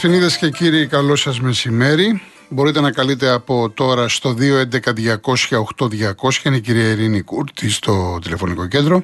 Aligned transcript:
Κυρίες 0.00 0.20
Δεσποινίδες 0.20 0.36
και 0.36 0.64
κύριοι, 0.64 0.86
καλό 0.86 1.16
σας 1.16 1.40
μεσημέρι. 1.40 2.22
Μπορείτε 2.48 2.80
να 2.80 2.90
καλείτε 2.90 3.28
από 3.28 3.70
τώρα 3.70 4.08
στο 4.08 4.36
211-200-8200, 4.38 6.44
είναι 6.44 6.56
η 6.56 6.60
κυρία 6.60 6.88
Ειρήνη 6.88 7.20
Κούρτη 7.20 7.70
στο 7.70 8.18
τηλεφωνικό 8.22 8.66
κέντρο. 8.66 9.02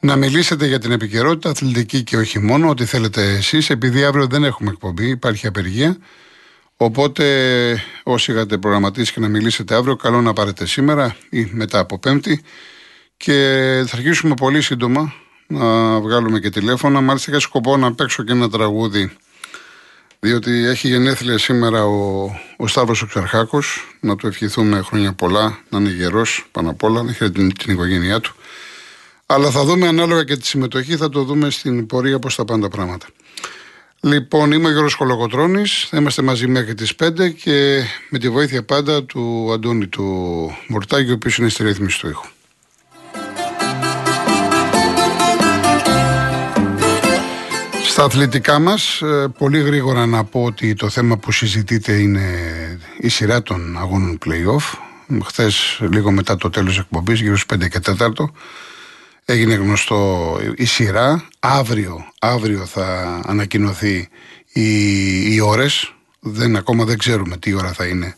Να 0.00 0.16
μιλήσετε 0.16 0.66
για 0.66 0.78
την 0.78 0.92
επικαιρότητα, 0.92 1.50
αθλητική 1.50 2.02
και 2.02 2.16
όχι 2.16 2.38
μόνο, 2.38 2.68
ό,τι 2.68 2.84
θέλετε 2.84 3.22
εσείς, 3.22 3.70
επειδή 3.70 4.04
αύριο 4.04 4.26
δεν 4.26 4.44
έχουμε 4.44 4.70
εκπομπή, 4.70 5.08
υπάρχει 5.08 5.46
απεργία. 5.46 5.96
Οπότε 6.76 7.24
όσοι 8.02 8.32
είχατε 8.32 8.58
προγραμματίσει 8.58 9.12
και 9.12 9.20
να 9.20 9.28
μιλήσετε 9.28 9.74
αύριο, 9.74 9.96
καλό 9.96 10.20
να 10.20 10.32
πάρετε 10.32 10.66
σήμερα 10.66 11.16
ή 11.30 11.48
μετά 11.52 11.78
από 11.78 11.98
Πέμπτη. 11.98 12.42
Και 13.16 13.32
θα 13.86 13.96
αρχίσουμε 13.96 14.34
πολύ 14.34 14.62
σύντομα 14.62 15.12
να 15.46 16.00
βγάλουμε 16.00 16.38
και 16.38 16.50
τηλέφωνα. 16.50 17.00
Μάλιστα 17.00 17.30
είχα 17.30 17.40
σκοπό 17.40 17.76
να 17.76 17.94
παίξω 17.94 18.22
και 18.22 18.32
ένα 18.32 18.50
τραγούδι 18.50 19.12
διότι 20.20 20.64
έχει 20.66 20.88
γενέθλια 20.88 21.38
σήμερα 21.38 21.84
ο, 21.84 22.30
ο 22.56 22.66
Σταύρος 22.66 23.02
ο 23.02 23.08
να 24.00 24.16
του 24.16 24.26
ευχηθούμε 24.26 24.80
χρόνια 24.82 25.12
πολλά, 25.12 25.58
να 25.68 25.78
είναι 25.78 25.90
γερός 25.90 26.48
πάνω 26.52 26.70
απ' 26.70 26.82
όλα, 26.82 27.02
να 27.02 27.10
έχει 27.10 27.30
την, 27.30 27.52
την 27.54 27.72
οικογένειά 27.72 28.20
του. 28.20 28.34
Αλλά 29.26 29.50
θα 29.50 29.64
δούμε 29.64 29.86
ανάλογα 29.86 30.24
και 30.24 30.36
τη 30.36 30.46
συμμετοχή, 30.46 30.96
θα 30.96 31.08
το 31.08 31.22
δούμε 31.22 31.50
στην 31.50 31.86
πορεία 31.86 32.18
πώς 32.18 32.34
θα 32.34 32.44
πάνε 32.44 32.62
τα 32.62 32.68
πράγματα. 32.68 33.06
Λοιπόν, 34.00 34.52
είμαι 34.52 34.68
ο 34.68 34.70
Γιώργος 34.70 34.94
Κολοκοτρώνης, 34.94 35.86
θα 35.90 35.96
είμαστε 35.96 36.22
μαζί 36.22 36.46
μέχρι 36.46 36.74
τις 36.74 36.94
5 37.02 37.30
και 37.30 37.82
με 38.10 38.18
τη 38.18 38.28
βοήθεια 38.30 38.64
πάντα 38.64 39.04
του 39.04 39.50
Αντώνη 39.52 39.86
του 39.86 40.04
Μορτάκη, 40.68 41.10
ο 41.10 41.14
οποίος 41.14 41.38
είναι 41.38 41.48
στη 41.48 41.62
ρύθμιση 41.62 42.00
του 42.00 42.08
ήχου. 42.08 42.26
Στα 47.98 48.06
αθλητικά 48.06 48.58
μας, 48.58 49.02
ε, 49.02 49.32
πολύ 49.38 49.60
γρήγορα 49.60 50.06
να 50.06 50.24
πω 50.24 50.44
ότι 50.44 50.74
το 50.74 50.88
θέμα 50.88 51.16
που 51.16 51.32
συζητείτε 51.32 51.92
είναι 51.92 52.22
η 52.98 53.08
σειρά 53.08 53.42
των 53.42 53.78
αγώνων 53.78 54.18
play-off. 54.26 54.78
Χθες, 55.24 55.80
λίγο 55.90 56.10
μετά 56.10 56.36
το 56.36 56.50
τέλος 56.50 56.68
της 56.68 56.78
εκπομπής, 56.78 57.20
γύρω 57.20 57.36
στις 57.36 57.46
5 57.46 57.68
και 57.68 57.80
4, 57.80 58.32
έγινε 59.24 59.54
γνωστό 59.54 60.40
η 60.56 60.64
σειρά. 60.64 61.24
Αύριο, 61.38 62.12
αύριο 62.18 62.66
θα 62.66 63.20
ανακοινωθεί 63.26 64.08
οι, 64.52 65.34
οι 65.34 65.40
ώρες. 65.40 65.94
Δεν, 66.20 66.56
ακόμα 66.56 66.84
δεν 66.84 66.98
ξέρουμε 66.98 67.36
τι 67.36 67.54
ώρα 67.54 67.72
θα 67.72 67.86
είναι 67.86 68.16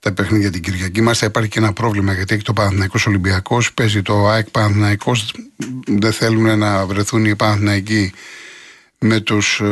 τα 0.00 0.12
παιχνίδια 0.12 0.50
την 0.50 0.62
Κυριακή. 0.62 1.00
Μάλιστα 1.00 1.26
υπάρχει 1.26 1.50
και 1.50 1.58
ένα 1.58 1.72
πρόβλημα 1.72 2.12
γιατί 2.12 2.34
έχει 2.34 2.44
το 2.44 2.52
Παναθηναϊκός 2.52 3.06
Ολυμπιακός, 3.06 3.74
παίζει 3.74 4.02
το 4.02 4.28
ΑΕΚ 4.28 4.50
Παναθηναϊκός, 4.50 5.34
δεν 5.86 6.12
θέλουν 6.12 6.58
να 6.58 6.86
βρεθούν 6.86 7.24
οι 7.24 7.36
Παναθηναϊκοί 7.36 8.12
με 9.04 9.20
τους 9.20 9.60
ε, 9.60 9.66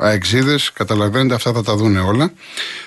αεξίδες, 0.00 0.72
καταλαβαίνετε 0.72 1.34
αυτά 1.34 1.52
θα 1.52 1.62
τα 1.62 1.76
δούνε 1.76 2.00
όλα. 2.00 2.32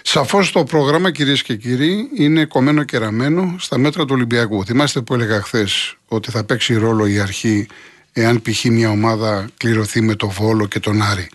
Σαφώς 0.02 0.52
το 0.52 0.64
πρόγραμμα 0.64 1.12
κυρίες 1.12 1.44
και 1.44 1.56
κύριοι 1.56 2.10
είναι 2.18 2.46
κομμένο 2.46 2.84
και 2.84 2.98
ραμμένο 2.98 3.56
στα 3.60 3.78
μέτρα 3.78 4.06
του 4.06 4.14
Ολυμπιακού. 4.16 4.66
Θυμάστε 4.66 5.02
που 5.02 5.14
έλεγα 5.14 5.42
χθες 5.42 5.98
ότι 6.08 6.32
θα 6.32 6.44
παίξει 6.44 6.74
ρόλο 6.74 7.06
η 7.08 7.20
αρχή 7.20 7.68
εάν 8.14 8.42
π.χ. 8.42 8.64
μια 8.64 8.90
ομάδα 8.90 9.50
κληρωθεί 9.58 10.02
με 10.02 10.16
το 10.16 10.28
Βόλο 10.28 10.68
και 10.68 10.80
τον 10.80 11.02
Άρη. 11.02 11.30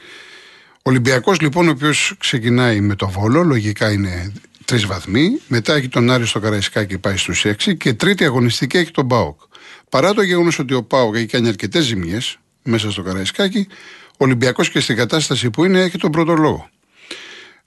Ο 0.76 0.90
Ολυμπιακός 0.90 1.40
λοιπόν 1.40 1.68
ο 1.68 1.70
οποίος 1.70 2.14
ξεκινάει 2.18 2.80
με 2.80 2.94
το 2.94 3.08
Βόλο, 3.08 3.42
λογικά 3.42 3.90
είναι 3.90 4.32
τρεις 4.64 4.86
βαθμοί, 4.86 5.40
μετά 5.48 5.74
έχει 5.74 5.88
τον 5.88 6.10
Άρη 6.10 6.26
στο 6.26 6.40
Καραϊσκάκι 6.40 6.98
πάει 6.98 7.16
στους 7.16 7.44
έξι 7.44 7.76
και 7.76 7.92
τρίτη 7.92 8.24
αγωνιστική 8.24 8.76
έχει 8.76 8.90
τον 8.90 9.08
Πάοκ. 9.08 9.40
Παρά 9.88 10.14
το 10.14 10.22
γεγονός 10.22 10.58
ότι 10.58 10.74
ο 10.74 10.82
Πάοκ 10.82 11.14
έχει 11.14 11.26
κάνει 11.26 11.48
αρκετές 11.48 11.84
ζημιές 11.84 12.38
μέσα 12.62 12.90
στο 12.90 13.02
Καραϊσκάκι, 13.02 13.66
ο 14.03 14.03
Ολυμπιακός 14.16 14.70
και 14.70 14.80
στην 14.80 14.96
κατάσταση 14.96 15.50
που 15.50 15.64
είναι 15.64 15.80
έχει 15.80 15.98
τον 15.98 16.10
πρώτο 16.10 16.34
λόγο. 16.34 16.68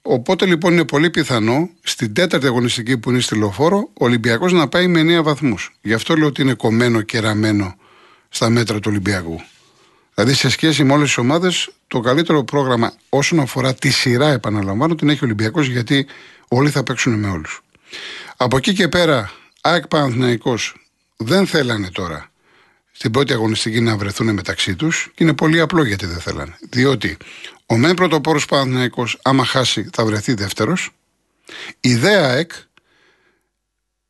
Οπότε 0.01 0.45
λοιπόν 0.45 0.73
είναι 0.73 0.85
πολύ 0.85 1.09
πιθανό 1.09 1.69
στην 1.83 2.13
τέταρτη 2.13 2.45
αγωνιστική 2.45 2.97
που 2.97 3.09
είναι 3.09 3.19
στη 3.19 3.37
λεωφόρο 3.37 3.77
ο 3.77 4.05
Ολυμπιακός 4.05 4.53
να 4.53 4.67
πάει 4.67 4.87
με 4.87 5.19
9 5.19 5.23
βαθμούς. 5.23 5.75
Γι' 5.81 5.93
αυτό 5.93 6.15
λέω 6.15 6.27
ότι 6.27 6.41
είναι 6.41 6.53
κομμένο 6.53 7.01
και 7.01 7.19
ραμμένο 7.19 7.75
στα 8.29 8.49
μέτρα 8.49 8.79
του 8.79 8.89
Ολυμπιακού. 8.91 9.41
Δηλαδή 10.13 10.33
σε 10.33 10.49
σχέση 10.49 10.83
με 10.83 10.93
όλες 10.93 11.07
τις 11.07 11.17
ομάδες, 11.17 11.69
το 11.87 11.99
καλύτερο 11.99 12.43
πρόγραμμα 12.43 12.93
όσον 13.09 13.39
αφορά 13.39 13.73
τη 13.73 13.89
σειρά, 13.89 14.31
επαναλαμβάνω, 14.31 14.95
την 14.95 15.09
έχει 15.09 15.19
ο 15.19 15.25
Ολυμπιακός 15.25 15.67
γιατί 15.67 16.07
όλοι 16.47 16.69
θα 16.69 16.83
παίξουν 16.83 17.13
με 17.19 17.29
όλους. 17.29 17.61
Από 18.37 18.57
εκεί 18.57 18.73
και 18.73 18.87
πέρα, 18.87 19.31
ΑΕΚ 19.61 19.87
Παναθηναϊκός 19.87 20.75
δεν 21.17 21.47
θέλανε 21.47 21.89
τώρα 21.89 22.29
στην 22.97 23.11
πρώτη 23.11 23.33
αγωνιστική 23.33 23.79
να 23.79 23.97
βρεθούν 23.97 24.33
μεταξύ 24.33 24.75
τους 24.75 25.11
και 25.15 25.23
είναι 25.23 25.33
πολύ 25.33 25.59
απλό 25.59 25.83
γιατί 25.83 26.05
δεν 26.05 26.19
θέλανε. 26.19 26.57
Διότι 26.69 27.17
ο 27.65 27.77
μεν 27.77 27.93
πρωτοπόρος 27.93 28.45
Παναθυναϊκό, 28.45 29.07
άμα 29.21 29.45
χάσει, 29.45 29.89
θα 29.93 30.05
βρεθεί 30.05 30.33
δεύτερος. 30.33 30.89
Η 31.79 31.95
ΔΕΑ 31.95 32.29
ΑΕΚ 32.29 32.51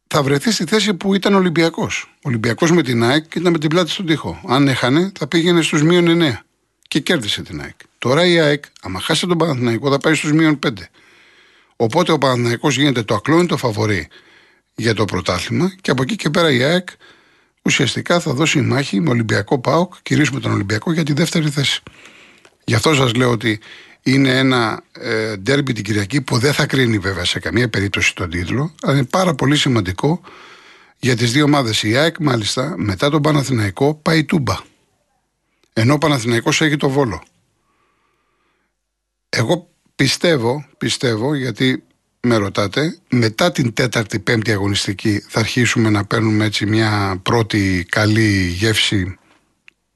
θα 0.08 0.24
βρεθεί 0.24 0.52
στη 0.52 0.66
θέση 0.66 0.94
που 0.94 1.14
ήταν 1.14 1.34
ο 1.34 1.38
Ολυμπιακός. 1.38 2.14
Ο 2.16 2.20
Ολυμπιακός 2.22 2.72
με 2.72 2.84
την 2.84 3.04
ΑΕΚ 3.04 3.36
ήταν 3.36 3.52
με 3.52 3.60
την 3.60 3.70
πλάτη 3.70 3.90
στον 3.90 4.06
τοίχο. 4.06 4.42
Αν 4.48 4.68
έχανε, 4.68 5.12
θα 5.18 5.28
πήγαινε 5.28 5.62
στους 5.62 5.84
μείον 5.84 6.08
9 6.08 6.46
και 6.88 7.00
κέρδισε 7.00 7.42
την 7.42 7.62
ΑΕΚ. 7.62 7.76
Τώρα 7.98 8.26
η 8.26 8.40
ΑΕΚ, 8.40 8.64
άμα 8.82 9.00
χάσει 9.00 9.28
τον 9.28 9.38
Παναθηναϊκό, 9.38 9.92
θα 9.92 9.98
πάει 9.98 10.14
στους 10.14 10.32
μείον 10.32 10.60
5. 10.68 10.70
Οπότε 11.76 12.12
ο 12.12 12.18
Παναθηναϊκός 12.18 12.78
γίνεται 12.78 13.04
το 13.04 13.16
ακλόνητο 13.16 13.58
φαβορή 13.58 14.08
για 14.76 14.94
το 14.94 15.06
πρωτάθλημα 15.06 15.76
και 15.82 15.92
από 15.92 16.02
εκεί 16.02 16.16
και 16.16 16.30
πέρα 16.30 16.52
η 16.52 16.64
ΑΕΚ 16.64 16.90
ουσιαστικά 17.68 18.20
θα 18.20 18.34
δώσει 18.34 18.62
μάχη 18.62 19.02
με 19.02 19.10
Ολυμπιακό 19.10 19.60
ΠΑΟΚ, 19.60 19.94
κυρίω 20.02 20.26
με 20.34 20.40
τον 20.40 20.52
Ολυμπιακό, 20.52 20.92
για 20.92 21.04
τη 21.04 21.14
δεύτερη 21.14 21.50
θέση. 21.50 21.82
Γι' 22.64 22.74
αυτό 22.74 22.94
σας 22.94 23.14
λέω 23.14 23.32
ότι 23.32 23.60
είναι 24.02 24.38
ένα 24.38 24.84
ε, 24.92 25.36
ντέρμπι 25.36 25.74
την 25.74 25.84
Κυριακή 25.84 26.22
που 26.22 26.38
δεν 26.38 26.54
θα 26.54 26.66
κρίνει 26.66 26.98
βέβαια 26.98 27.26
σε 27.26 27.40
καμία 27.40 27.70
περίπτωση 27.70 28.16
τον 28.16 28.30
τίτλο, 28.30 28.76
αλλά 28.82 28.98
είναι 28.98 29.06
πάρα 29.06 29.36
πολύ 29.36 29.58
σημαντικό 29.58 30.22
για 31.00 31.16
τις 31.16 31.32
δύο 31.32 31.44
ομάδες. 31.44 31.84
Η 31.84 31.98
ΑΕΚ, 31.98 32.16
μάλιστα, 32.20 32.74
μετά 32.78 33.10
τον 33.10 33.22
Παναθηναϊκό, 33.22 33.96
πάει 33.96 34.24
τούμπα. 34.26 34.56
Ενώ 35.74 35.94
ο 35.94 35.98
Παναθηναϊκός 35.98 36.62
έχει 36.62 36.78
το 36.78 36.90
βόλο. 36.90 37.24
Εγώ 39.30 39.70
πιστεύω, 39.96 40.66
πιστεύω, 40.78 41.36
γιατί 41.36 41.84
με 42.28 42.36
ρωτάτε, 42.36 42.98
μετά 43.10 43.52
την 43.52 43.74
τέταρτη, 43.74 44.20
πέμπτη 44.20 44.52
αγωνιστική 44.52 45.24
θα 45.28 45.40
αρχίσουμε 45.40 45.90
να 45.90 46.06
παίρνουμε 46.06 46.46
έτσι 46.46 46.66
μια 46.66 47.20
πρώτη 47.24 47.86
καλή 47.90 48.48
γεύση 48.48 49.18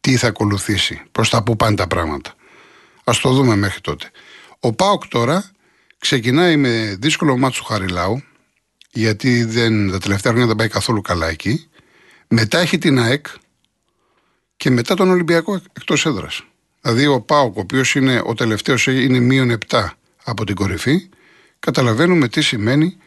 τι 0.02 0.16
θα 0.18 0.28
ακολουθήσει, 0.28 1.02
προς 1.12 1.30
τα 1.30 1.44
που 1.44 1.56
πάνε 1.56 1.76
τα 1.76 1.88
πράγματα. 1.88 2.34
Ας 3.04 3.20
το 3.20 3.32
δούμε 3.32 3.56
μέχρι 3.56 3.82
τότε. 3.82 4.12
Ο 4.60 4.74
Πάοκ 4.74 5.08
τώρα 5.08 5.52
ξεκινάει 5.98 6.58
με 6.58 6.98
δύσκολο 7.00 7.38
μάτσο 7.38 7.62
του 7.62 7.68
Χαριλάου, 7.68 8.24
γιατί 8.92 9.44
δεν, 9.44 9.92
τα 9.92 9.98
τελευταία 9.98 10.32
χρόνια 10.32 10.48
δεν 10.48 10.56
πάει 10.56 10.68
καθόλου 10.68 11.02
καλά 11.02 11.28
εκεί. 11.28 11.70
Μετά 12.28 12.60
έχει 12.60 12.78
την 12.78 13.00
ΑΕΚ 13.00 13.26
και 14.58 14.70
μετά 14.70 14.96
τον 14.96 15.10
Ολυμπιακό 15.10 15.62
εκτός 15.74 16.06
έδρας. 16.06 16.44
Δηλαδή 16.82 17.06
ο 17.06 17.22
Πάοκ, 17.22 17.58
ο 17.58 17.60
οποίος 17.60 17.96
είναι 17.96 18.22
ο 18.26 18.34
τελευταίος, 18.34 18.88
είναι 18.88 19.20
μείον 19.20 19.58
7 19.68 19.88
από 20.24 20.46
την 20.46 20.56
κορυφή, 20.56 21.10
καταλαβαίνουμε 21.62 22.28
τι 22.28 22.42
σημαίνει 22.42 22.98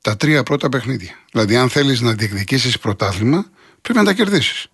τα 0.00 0.16
τρία 0.16 0.42
πρώτα 0.42 0.68
παιχνίδια. 0.68 1.14
Δηλαδή, 1.32 1.56
αν 1.56 1.68
θέλεις 1.68 2.00
να 2.00 2.12
διεκδικήσεις 2.12 2.78
πρωτάθλημα, 2.78 3.46
πρέπει 3.82 3.98
να 3.98 4.04
τα 4.04 4.12
κερδίσεις. 4.12 4.66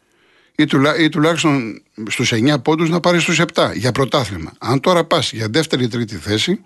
Ή, 0.57 0.65
τουλά, 0.65 0.99
ή 0.99 1.09
τουλάχιστον 1.09 1.83
στους 2.09 2.33
9 2.33 2.63
πόντους 2.63 2.91
να 2.91 3.01
πάρεις 3.01 3.23
στου 3.23 3.33
7 3.33 3.73
για 3.75 3.93
πρωτάθλημα. 3.93 4.53
Αν 4.59 4.81
τώρα 4.81 5.05
πας 5.05 5.33
για 5.33 5.49
δεύτερη 5.49 5.85
ή 5.85 5.89
τρίτη 5.89 6.17
θέση, 6.17 6.61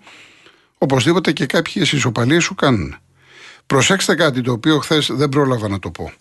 οπωσδήποτε 0.77 1.31
και 1.31 1.45
κάποιε 1.45 1.81
ισοπαλίε 1.81 2.39
σου 2.39 2.55
κάνουν. 2.55 2.95
Προσέξτε 3.65 4.15
κάτι 4.15 4.41
το 4.41 4.51
οποίο 4.51 4.79
χθες 4.79 5.09
δεν 5.11 5.29
πρόλαβα 5.29 5.67
να 5.67 5.79
το 5.79 5.91
πω. 5.91 6.11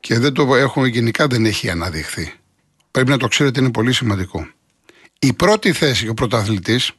Και 0.00 0.18
δεν 0.18 0.32
το 0.32 0.54
έχω, 0.54 0.86
γενικά 0.86 1.26
δεν 1.26 1.44
έχει 1.44 1.70
αναδειχθεί. 1.70 2.32
Πρέπει 2.90 3.10
να 3.10 3.16
το 3.16 3.28
ξέρετε, 3.28 3.60
είναι 3.60 3.70
πολύ 3.70 3.92
σημαντικό. 3.92 4.48
Η 5.18 5.32
πρώτη 5.32 5.72
θέση, 5.72 6.08
ο 6.08 6.14
πρωταθλητής, 6.14 6.92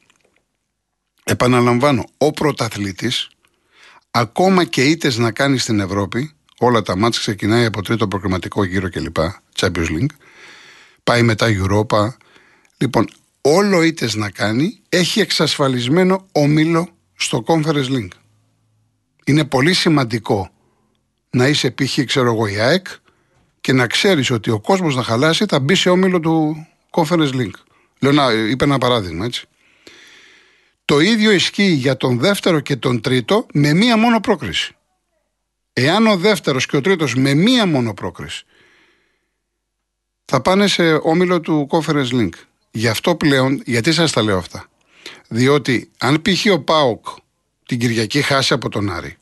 Επαναλαμβάνω, 1.30 2.06
ο 2.18 2.32
πρωταθλητής, 2.32 3.30
ακόμα 4.12 4.64
και 4.64 4.84
είτε 4.84 5.12
να 5.16 5.32
κάνει 5.32 5.58
στην 5.58 5.80
Ευρώπη, 5.80 6.32
όλα 6.58 6.82
τα 6.82 6.98
μάτια 6.98 7.20
ξεκινάει 7.20 7.66
από 7.66 7.82
τρίτο 7.82 8.08
προκριματικό 8.08 8.64
γύρο 8.64 8.90
κλπ. 8.90 9.18
Champions 9.60 9.90
League, 9.90 10.16
πάει 11.04 11.22
μετά 11.22 11.48
Europa. 11.50 12.08
Λοιπόν, 12.78 13.08
όλο 13.42 13.82
είτε 13.82 14.10
να 14.14 14.30
κάνει, 14.30 14.80
έχει 14.90 15.20
εξασφαλισμένο 15.20 16.28
ομίλο 16.32 16.90
στο 17.16 17.44
Conference 17.48 17.90
League. 17.90 18.16
Είναι 19.26 19.46
πολύ 19.46 19.74
σημαντικό 19.74 20.50
να 21.30 21.48
είσαι 21.48 21.72
π.χ. 21.72 22.00
ξέρω 22.06 22.34
εγώ 22.34 22.48
η 22.48 22.60
ΑΕΚ 22.60 22.88
και 23.62 23.74
να 23.74 23.88
ξέρεις 23.88 24.32
ότι 24.32 24.50
ο 24.50 24.60
κόσμος 24.60 24.96
να 24.96 25.04
χαλάσει 25.04 25.46
θα 25.48 25.60
μπει 25.60 25.76
σε 25.76 25.90
όμιλο 25.90 26.20
του 26.20 26.68
Conference 26.90 27.34
League. 27.34 27.60
Λέω 28.00 28.12
να, 28.12 28.32
είπε 28.32 28.64
ένα 28.64 28.78
παράδειγμα 28.78 29.26
έτσι. 29.26 29.48
Το 30.88 31.00
ίδιο 31.00 31.32
ισχύει 31.32 31.72
για 31.72 31.98
τον 31.98 32.20
δεύτερο 32.20 32.60
και 32.60 32.76
τον 32.76 33.02
τρίτο 33.02 33.46
με 33.54 33.74
μία 33.74 33.98
μόνο 33.98 34.20
πρόκριση. 34.20 34.76
Εάν 35.74 36.08
ο 36.08 36.18
δεύτερος 36.18 36.66
και 36.66 36.78
ο 36.78 36.82
τρίτος 36.82 37.16
με 37.16 37.34
μία 37.34 37.66
μόνο 37.66 37.94
πρόκριση 37.94 38.46
θα 40.26 40.42
πάνε 40.42 40.68
σε 40.68 40.94
όμιλο 40.94 41.40
του 41.40 41.68
Conference 41.72 42.12
Link. 42.12 42.30
Γι' 42.72 42.88
αυτό 42.88 43.16
πλέον, 43.16 43.62
γιατί 43.66 43.92
σας 43.94 44.12
τα 44.12 44.22
λέω 44.22 44.38
αυτά; 44.38 44.68
Διότι 45.28 45.92
αν 45.98 46.22
π.χ. 46.22 46.46
ο 46.52 46.60
Πάοκ 46.60 47.06
την 47.66 47.80
Κυριακή 47.80 48.22
χάσει 48.22 48.54
από 48.54 48.70
τον 48.70 48.92
Άρη, 48.92 49.18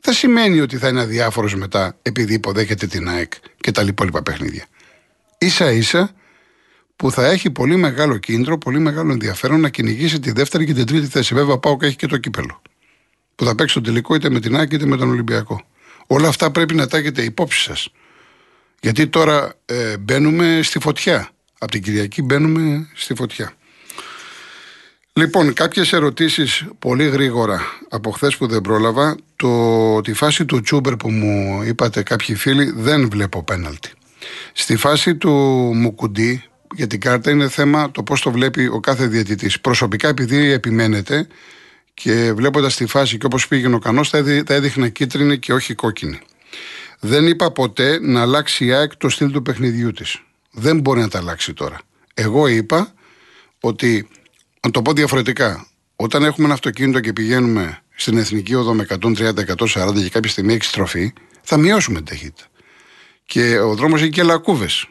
δεν 0.00 0.14
σημαίνει 0.14 0.60
ότι 0.60 0.76
θα 0.76 0.88
είναι 0.88 1.00
αδιάφορος 1.00 1.54
μετά 1.54 1.98
επειδή 2.02 2.34
υποδέχεται 2.34 2.86
την 2.86 3.08
ΑΕΚ 3.08 3.32
και 3.60 3.70
τα 3.70 3.82
υπόλοιπα 3.82 4.22
παιχνίδια. 4.22 4.66
σα 5.38 5.70
ίσα 5.70 6.14
που 6.96 7.10
θα 7.10 7.26
έχει 7.26 7.50
πολύ 7.50 7.76
μεγάλο 7.76 8.16
κίνητρο, 8.16 8.58
πολύ 8.58 8.78
μεγάλο 8.78 9.12
ενδιαφέρον 9.12 9.60
να 9.60 9.68
κυνηγήσει 9.68 10.20
τη 10.20 10.32
δεύτερη 10.32 10.66
και 10.66 10.74
την 10.74 10.86
τρίτη 10.86 11.06
θέση. 11.06 11.34
Βέβαια, 11.34 11.54
ο 11.54 11.58
Πάοκ 11.58 11.82
έχει 11.82 11.96
και 11.96 12.06
το 12.06 12.16
κύπελο. 12.16 12.62
Που 13.34 13.44
θα 13.44 13.54
παίξει 13.54 13.74
το 13.74 13.80
τελικό 13.80 14.14
είτε 14.14 14.30
με 14.30 14.40
την 14.40 14.56
ΑΕΚ 14.56 14.72
είτε 14.72 14.86
με 14.86 14.96
τον 14.96 15.10
Ολυμπιακό. 15.10 15.62
Όλα 16.06 16.28
αυτά 16.28 16.50
πρέπει 16.50 16.74
να 16.74 16.86
τα 16.86 16.96
έχετε 16.98 17.22
υπόψη 17.22 17.60
σας. 17.62 17.88
Γιατί 18.80 19.06
τώρα 19.06 19.54
ε, 19.64 19.96
μπαίνουμε 19.96 20.60
στη 20.62 20.78
φωτιά. 20.78 21.30
Από 21.58 21.70
την 21.70 21.82
Κυριακή 21.82 22.22
μπαίνουμε 22.22 22.88
στη 22.94 23.14
φωτιά. 23.14 23.52
Λοιπόν, 25.12 25.52
κάποιες 25.52 25.92
ερωτήσεις 25.92 26.66
πολύ 26.78 27.08
γρήγορα 27.08 27.60
από 27.88 28.10
χθες 28.10 28.36
που 28.36 28.46
δεν 28.46 28.60
πρόλαβα. 28.60 29.16
Το, 29.36 30.00
τη 30.00 30.12
φάση 30.12 30.44
του 30.44 30.60
Τσούμπερ 30.60 30.96
που 30.96 31.10
μου 31.10 31.62
είπατε 31.62 32.02
κάποιοι 32.02 32.34
φίλοι 32.34 32.72
δεν 32.76 33.08
βλέπω 33.10 33.42
πέναλτι. 33.42 33.90
Στη 34.52 34.76
φάση 34.76 35.16
του 35.16 35.30
Μουκουντή 35.74 36.44
για 36.76 36.86
την 36.86 37.00
κάρτα 37.00 37.30
είναι 37.30 37.48
θέμα 37.48 37.90
το 37.90 38.02
πώς 38.02 38.20
το 38.20 38.30
βλέπει 38.30 38.66
ο 38.66 38.80
κάθε 38.80 39.06
διαιτητής. 39.06 39.60
Προσωπικά, 39.60 40.08
επειδή 40.08 40.50
επιμένετε 40.50 41.26
και 41.94 42.32
βλέποντας 42.32 42.76
τη 42.76 42.86
φάση 42.86 43.18
και 43.18 43.26
όπως 43.26 43.48
πήγαινε 43.48 43.74
ο 43.74 43.78
Κανός, 43.78 44.08
θα, 44.08 44.18
έδειχνα 44.46 44.88
κίτρινη 44.88 45.38
και 45.38 45.52
όχι 45.52 45.74
κόκκινη. 45.74 46.18
Δεν 47.00 47.26
είπα 47.26 47.50
ποτέ 47.50 47.98
να 48.00 48.20
αλλάξει 48.20 48.64
η 48.64 48.72
ΑΕΚ 48.72 48.96
το 48.96 49.08
στυλ 49.08 49.30
του 49.30 49.42
παιχνιδιού 49.42 49.92
της. 49.92 50.22
Δεν 50.50 50.80
μπορεί 50.80 51.00
να 51.00 51.08
τα 51.08 51.18
αλλάξει 51.18 51.52
τώρα. 51.52 51.80
Εγώ 52.14 52.46
είπα 52.46 52.94
ότι 53.60 54.08
να 54.60 54.70
το 54.70 54.82
πω 54.82 54.92
διαφορετικά. 54.92 55.66
Όταν 55.96 56.24
έχουμε 56.24 56.44
ένα 56.44 56.54
αυτοκίνητο 56.54 57.00
και 57.00 57.12
πηγαίνουμε 57.12 57.82
στην 57.94 58.18
εθνική 58.18 58.54
οδό 58.54 58.74
με 58.74 58.86
130-140 58.88 59.94
και 59.94 60.08
κάποια 60.08 60.30
στιγμή 60.30 60.54
έχει 60.54 60.64
στροφή, 60.64 61.12
θα 61.42 61.56
μειώσουμε 61.56 61.96
την 61.96 62.06
ταχύτητα. 62.06 62.44
Και 63.26 63.58
ο 63.58 63.74
δρόμος 63.74 64.00
έχει 64.00 64.10
και 64.10 64.22
λακκούβες. 64.22 64.88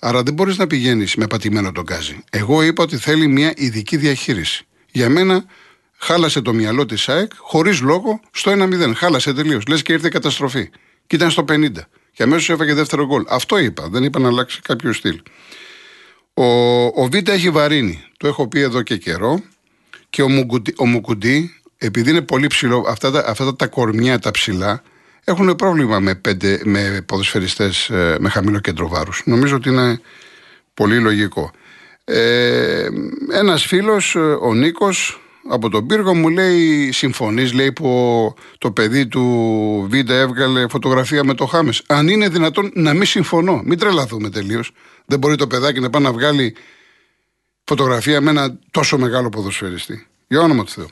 Άρα 0.00 0.22
δεν 0.22 0.34
μπορείς 0.34 0.56
να 0.56 0.66
πηγαίνεις 0.66 1.14
με 1.14 1.26
πατημένο 1.26 1.72
τον 1.72 1.84
γκάζι. 1.84 2.24
Εγώ 2.30 2.62
είπα 2.62 2.82
ότι 2.82 2.96
θέλει 2.96 3.26
μια 3.26 3.52
ειδική 3.56 3.96
διαχείριση. 3.96 4.66
Για 4.92 5.08
μένα 5.08 5.44
χάλασε 5.98 6.40
το 6.40 6.52
μυαλό 6.52 6.86
της 6.86 7.08
ΑΕΚ 7.08 7.32
χωρίς 7.36 7.80
λόγο 7.80 8.20
στο 8.30 8.52
1-0. 8.52 8.92
Χάλασε 8.94 9.34
τελείως. 9.34 9.66
Λες 9.68 9.82
και 9.82 9.92
ήρθε 9.92 10.08
καταστροφή. 10.08 10.70
Και 11.06 11.16
ήταν 11.16 11.30
στο 11.30 11.44
50. 11.48 11.68
Και 12.12 12.22
αμέσως 12.22 12.50
έφαγε 12.50 12.74
δεύτερο 12.74 13.06
γκολ. 13.06 13.24
Αυτό 13.28 13.58
είπα. 13.58 13.88
Δεν 13.88 14.04
είπα 14.04 14.18
να 14.18 14.28
αλλάξει 14.28 14.60
κάποιο 14.60 14.92
στυλ. 14.92 15.20
Ο, 16.34 16.44
ο 16.84 17.08
Β 17.10 17.14
έχει 17.28 17.50
βαρύνει. 17.50 18.04
Το 18.16 18.26
έχω 18.26 18.48
πει 18.48 18.60
εδώ 18.60 18.82
και 18.82 18.96
καιρό. 18.96 19.42
Και 20.10 20.22
ο, 20.22 20.28
Μουκουντή, 20.28 20.74
ο 20.76 20.86
Μουκουντή, 20.86 21.60
επειδή 21.78 22.10
είναι 22.10 22.22
πολύ 22.22 22.46
ψηλό, 22.46 22.84
αυτά 22.88 23.10
τα, 23.10 23.24
αυτά 23.26 23.56
τα 23.56 23.66
κορμιά 23.66 24.18
τα 24.18 24.30
ψηλά, 24.30 24.82
έχουν 25.28 25.56
πρόβλημα 25.56 26.00
με, 26.00 26.14
πέντε, 26.14 26.60
με 26.64 27.02
ποδοσφαιριστές 27.06 27.88
ε, 27.88 28.16
με 28.20 28.28
χαμηλό 28.28 28.58
κέντρο 28.58 28.88
βάρους. 28.88 29.22
Νομίζω 29.24 29.56
ότι 29.56 29.68
είναι 29.68 30.00
πολύ 30.74 30.98
λογικό. 30.98 31.50
Ε, 32.04 32.88
ένας 33.32 33.66
φίλος, 33.66 34.14
ε, 34.14 34.18
ο 34.18 34.54
Νίκος, 34.54 35.20
από 35.48 35.68
τον 35.68 35.86
πύργο 35.86 36.14
μου 36.14 36.28
λέει 36.28 36.92
συμφωνείς, 36.92 37.52
λέει 37.52 37.72
που 37.72 38.34
το 38.58 38.70
παιδί 38.70 39.06
του 39.06 39.86
Βίντα 39.90 40.14
έβγαλε 40.14 40.68
φωτογραφία 40.68 41.24
με 41.24 41.34
το 41.34 41.46
Χάμες. 41.46 41.82
Αν 41.86 42.08
είναι 42.08 42.28
δυνατόν 42.28 42.70
να 42.74 42.94
μην 42.94 43.06
συμφωνώ, 43.06 43.62
μην 43.64 43.78
τρελαθούμε 43.78 44.30
τελείως. 44.30 44.72
Δεν 45.06 45.18
μπορεί 45.18 45.36
το 45.36 45.46
παιδάκι 45.46 45.80
να 45.80 45.90
πάει 45.90 46.02
να 46.02 46.12
βγάλει 46.12 46.56
φωτογραφία 47.64 48.20
με 48.20 48.30
ένα 48.30 48.58
τόσο 48.70 48.98
μεγάλο 48.98 49.28
ποδοσφαιριστή. 49.28 50.06
Για 50.28 50.40
όνομα 50.40 50.64
του 50.64 50.70
Θεού. 50.70 50.88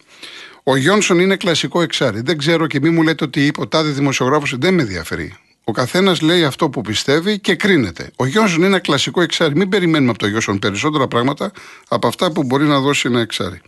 Ο 0.69 0.77
Γιόνσον 0.77 1.19
είναι 1.19 1.37
κλασικό 1.37 1.83
εξάρι. 1.83 2.21
Δεν 2.21 2.39
ξέρω 2.39 2.67
και 2.67 2.81
μη 2.81 2.91
μου 2.91 3.03
λέτε 3.03 3.25
ότι 3.25 3.47
είπε 3.47 3.61
ο 3.61 3.69
τάδε 3.69 3.91
δημοσιογράφος 3.91 4.57
δεν 4.59 4.75
με 4.75 4.83
ενδιαφέρει. 4.83 5.35
Ο 5.65 5.73
καθένας 5.73 6.21
λέει 6.21 6.45
αυτό 6.45 6.71
που 6.71 6.81
πιστεύει 6.81 7.39
και 7.39 7.55
κρίνεται. 7.55 8.11
Ο 8.17 8.27
Γιόνσον 8.27 8.57
είναι 8.57 8.67
ένα 8.67 8.79
κλασικό 8.79 9.21
εξάρι. 9.21 9.57
Μην 9.57 9.69
περιμένουμε 9.69 10.11
από 10.11 10.19
τον 10.19 10.29
Γιόνσον 10.29 10.59
περισσότερα 10.59 11.09
πράγματα 11.09 11.51
από 11.89 12.07
αυτά 12.07 12.33
που 12.33 12.43
μπορεί 12.43 12.65
να 12.65 12.81
δώσει 12.81 13.09
ένα 13.09 13.21
εξάρι. 13.21 13.61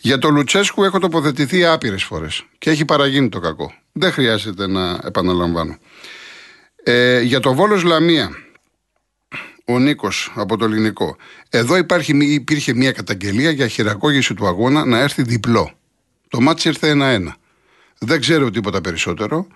Για 0.00 0.18
το 0.18 0.28
Λουτσέσκου 0.28 0.84
έχω 0.84 0.98
τοποθετηθεί 0.98 1.64
άπειρες 1.64 2.02
φορές 2.02 2.44
και 2.58 2.70
έχει 2.70 2.84
παραγίνει 2.84 3.28
το 3.28 3.40
κακό. 3.40 3.72
Δεν 3.92 4.12
χρειάζεται 4.12 4.66
να 4.66 5.00
επαναλαμβάνω. 5.04 5.78
Ε, 6.82 7.20
για 7.20 7.40
το 7.40 7.54
Βόλος 7.54 7.82
Λαμία, 7.82 8.30
ο 9.64 9.78
Νίκος 9.78 10.32
από 10.34 10.56
το 10.56 10.64
ελληνικό. 10.64 11.16
Εδώ 11.50 11.76
υπάρχει, 11.76 12.16
υπήρχε 12.34 12.74
μια 12.74 12.92
καταγγελία 12.92 13.50
για 13.50 13.68
χειραγώγηση 13.68 14.34
του 14.34 14.46
αγώνα 14.46 14.84
να 14.84 14.98
έρθει 14.98 15.22
διπλό. 15.22 15.78
Το 16.28 16.40
μάτι 16.40 16.68
ήρθε 16.68 16.88
ένα-ένα. 16.88 17.36
Δεν 17.98 18.20
ξέρω 18.20 18.50
τίποτα 18.50 18.80
περισσότερο, 18.80 19.46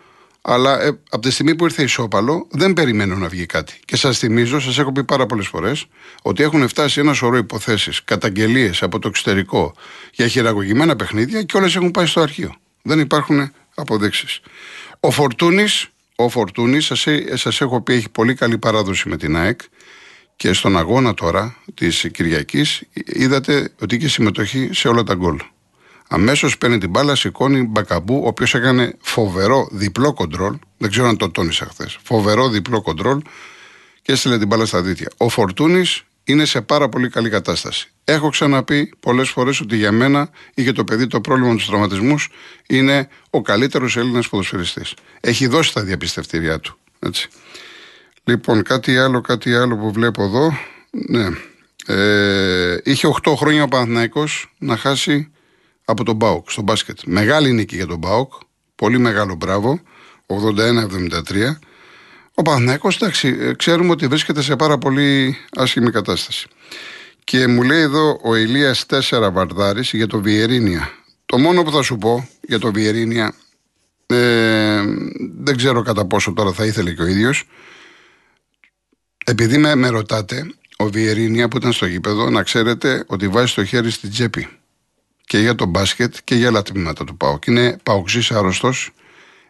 αλλά 0.42 0.80
ε, 0.80 0.86
από 0.86 1.22
τη 1.22 1.30
στιγμή 1.30 1.54
που 1.54 1.64
ήρθε 1.64 1.82
ισόπαλο, 1.82 2.46
δεν 2.50 2.72
περιμένω 2.72 3.16
να 3.16 3.28
βγει 3.28 3.46
κάτι. 3.46 3.80
Και 3.84 3.96
σας 3.96 4.18
θυμίζω, 4.18 4.60
σας 4.60 4.78
έχω 4.78 4.92
πει 4.92 5.04
πάρα 5.04 5.26
πολλές 5.26 5.46
φορές, 5.46 5.86
ότι 6.22 6.42
έχουν 6.42 6.68
φτάσει 6.68 7.00
ένα 7.00 7.12
σωρό 7.12 7.36
υποθέσεις, 7.36 8.04
καταγγελίες 8.04 8.82
από 8.82 8.98
το 8.98 9.08
εξωτερικό 9.08 9.74
για 10.12 10.28
χειραγωγημένα 10.28 10.96
παιχνίδια 10.96 11.42
και 11.42 11.56
όλες 11.56 11.76
έχουν 11.76 11.90
πάει 11.90 12.06
στο 12.06 12.20
αρχείο. 12.20 12.54
Δεν 12.82 12.98
υπάρχουν 12.98 13.52
αποδείξεις. 13.74 14.40
Ο 15.00 15.10
Φορτούνης, 15.10 15.88
ο 16.16 16.28
Φορτούνης, 16.28 16.84
σας, 16.84 17.06
σας 17.34 17.60
έχω 17.60 17.80
πει, 17.80 17.94
έχει 17.94 18.08
πολύ 18.08 18.34
καλή 18.34 18.58
παράδοση 18.58 19.08
με 19.08 19.16
την 19.16 19.36
ΑΕΚ 19.36 19.60
και 20.36 20.52
στον 20.52 20.78
αγώνα 20.78 21.14
τώρα 21.14 21.56
της 21.74 22.08
Κυριακής 22.12 22.82
είδατε 22.92 23.72
ότι 23.80 23.96
είχε 23.96 24.08
συμμετοχή 24.08 24.68
σε 24.72 24.88
όλα 24.88 25.02
τα 25.02 25.14
γκολ. 25.14 25.38
Αμέσως 26.08 26.58
παίρνει 26.58 26.78
την 26.78 26.90
μπάλα, 26.90 27.14
σηκώνει 27.14 27.62
μπακαμπού, 27.62 28.22
ο 28.24 28.26
οποίος 28.26 28.54
έκανε 28.54 28.94
φοβερό 29.00 29.68
διπλό 29.72 30.12
κοντρόλ. 30.12 30.56
Δεν 30.78 30.90
ξέρω 30.90 31.06
αν 31.06 31.16
το 31.16 31.30
τόνισα 31.30 31.66
χθες. 31.70 31.98
Φοβερό 32.02 32.48
διπλό 32.48 32.82
κοντρόλ 32.82 33.22
και 34.02 34.12
έστειλε 34.12 34.38
την 34.38 34.46
μπάλα 34.46 34.66
στα 34.66 34.82
δίτια. 34.82 35.10
Ο 35.16 35.28
Φορτούνης 35.28 36.02
είναι 36.24 36.44
σε 36.44 36.60
πάρα 36.60 36.88
πολύ 36.88 37.08
καλή 37.08 37.28
κατάσταση. 37.28 37.88
Έχω 38.04 38.28
ξαναπεί 38.28 38.92
πολλές 39.00 39.28
φορές 39.28 39.60
ότι 39.60 39.76
για 39.76 39.92
μένα 39.92 40.30
είχε 40.54 40.72
το 40.72 40.84
παιδί 40.84 41.06
το 41.06 41.20
πρόβλημα 41.20 41.54
τους 41.54 41.66
τραυματισμούς. 41.66 42.28
Είναι 42.66 43.08
ο 43.30 43.42
καλύτερος 43.42 43.96
Έλληνας 43.96 44.28
ποδοσφαιριστής. 44.28 44.94
Έχει 45.20 45.46
δώσει 45.46 45.72
τα 45.72 45.82
διαπιστευτήριά 45.82 46.60
του. 46.60 46.78
Έτσι. 46.98 47.28
Λοιπόν, 48.24 48.62
κάτι 48.62 48.98
άλλο, 48.98 49.20
κάτι 49.20 49.54
άλλο 49.54 49.76
που 49.76 49.92
βλέπω 49.92 50.22
εδώ. 50.22 50.52
Ναι. 50.90 51.28
Ε, 51.86 52.78
είχε 52.84 53.06
8 53.22 53.34
χρόνια 53.36 53.62
ο 53.62 53.68
Παναθηναϊκός 53.68 54.52
να 54.58 54.76
χάσει 54.76 55.30
από 55.90 56.04
τον 56.04 56.16
Μπάουκ 56.16 56.50
στο 56.50 56.62
μπάσκετ. 56.62 56.98
Μεγάλη 57.04 57.52
νίκη 57.52 57.76
για 57.76 57.86
τον 57.86 57.98
Μπάουκ. 57.98 58.32
Πολύ 58.74 58.98
μεγάλο 58.98 59.34
μπράβο. 59.34 59.80
81-73. 60.26 61.58
Ο 62.34 62.42
Παναθηναϊκός, 62.42 62.96
εντάξει, 62.96 63.36
ε, 63.40 63.54
ξέρουμε 63.54 63.90
ότι 63.90 64.06
βρίσκεται 64.06 64.42
σε 64.42 64.56
πάρα 64.56 64.78
πολύ 64.78 65.36
άσχημη 65.56 65.90
κατάσταση. 65.90 66.48
Και 67.24 67.46
μου 67.46 67.62
λέει 67.62 67.80
εδώ 67.80 68.20
ο 68.22 68.34
Ηλίας 68.34 68.86
4 68.86 69.30
Βαρδάρης 69.32 69.90
για 69.92 70.06
το 70.06 70.20
Βιερίνια. 70.20 70.90
Το 71.26 71.38
μόνο 71.38 71.62
που 71.62 71.70
θα 71.70 71.82
σου 71.82 71.98
πω 71.98 72.28
για 72.40 72.58
το 72.58 72.72
Βιερίνια, 72.72 73.34
ε, 74.06 74.82
δεν 75.38 75.56
ξέρω 75.56 75.82
κατά 75.82 76.06
πόσο 76.06 76.32
τώρα 76.32 76.52
θα 76.52 76.64
ήθελε 76.64 76.92
και 76.92 77.02
ο 77.02 77.06
ίδιος, 77.06 77.48
επειδή 79.24 79.58
με, 79.58 79.74
με 79.74 79.88
ρωτάτε, 79.88 80.54
ο 80.76 80.86
Βιερίνια 80.86 81.48
που 81.48 81.56
ήταν 81.56 81.72
στο 81.72 81.86
γήπεδο, 81.86 82.30
να 82.30 82.42
ξέρετε 82.42 83.04
ότι 83.06 83.28
βάζει 83.28 83.54
το 83.54 83.64
χέρι 83.64 83.90
στην 83.90 84.10
τσέπη 84.10 84.57
και 85.28 85.38
για 85.38 85.54
το 85.54 85.66
μπάσκετ 85.66 86.14
και 86.24 86.34
για 86.34 86.48
άλλα 86.48 86.62
τμήματα 86.62 87.04
του 87.04 87.16
ΠΑΟΚ. 87.16 87.46
Είναι 87.46 87.76
παοξή 87.82 88.34
άρρωστος, 88.34 88.90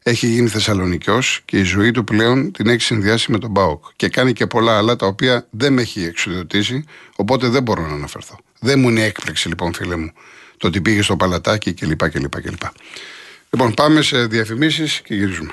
έχει 0.03 0.27
γίνει 0.27 0.49
Θεσσαλονικιός 0.49 1.41
και 1.45 1.59
η 1.59 1.63
ζωή 1.63 1.91
του 1.91 2.05
πλέον 2.05 2.53
την 2.53 2.69
έχει 2.69 2.81
συνδυάσει 2.81 3.33
με 3.33 3.39
τον 3.39 3.53
ΠΑΟΚ. 3.53 3.85
Και 3.97 4.09
κάνει 4.09 4.33
και 4.33 4.47
πολλά 4.47 4.77
άλλα 4.77 4.97
τα 4.97 5.07
οποία 5.07 5.47
δεν 5.51 5.73
με 5.73 5.83
έχει 5.83 6.05
εξουδοτήσει, 6.05 6.85
οπότε 7.17 7.49
δεν 7.49 7.63
μπορώ 7.63 7.87
να 7.87 7.95
αναφερθώ. 7.95 8.39
Δεν 8.61 8.79
μου 8.79 8.89
είναι 8.89 9.03
έκπληξη 9.03 9.49
λοιπόν, 9.49 9.75
φίλε 9.75 9.97
μου, 9.97 10.13
το 10.57 10.67
ότι 10.67 10.81
πήγε 10.81 11.03
στο 11.03 11.17
παλατάκι 11.17 11.73
κλπ. 11.73 12.11
κλπ, 12.11 12.41
κλπ. 12.41 12.63
Λοιπόν, 13.51 13.75
πάμε 13.75 14.03
σε 14.03 14.27
διαφημίσεις 14.27 15.01
και 15.05 15.15
γυρίζουμε. 15.15 15.53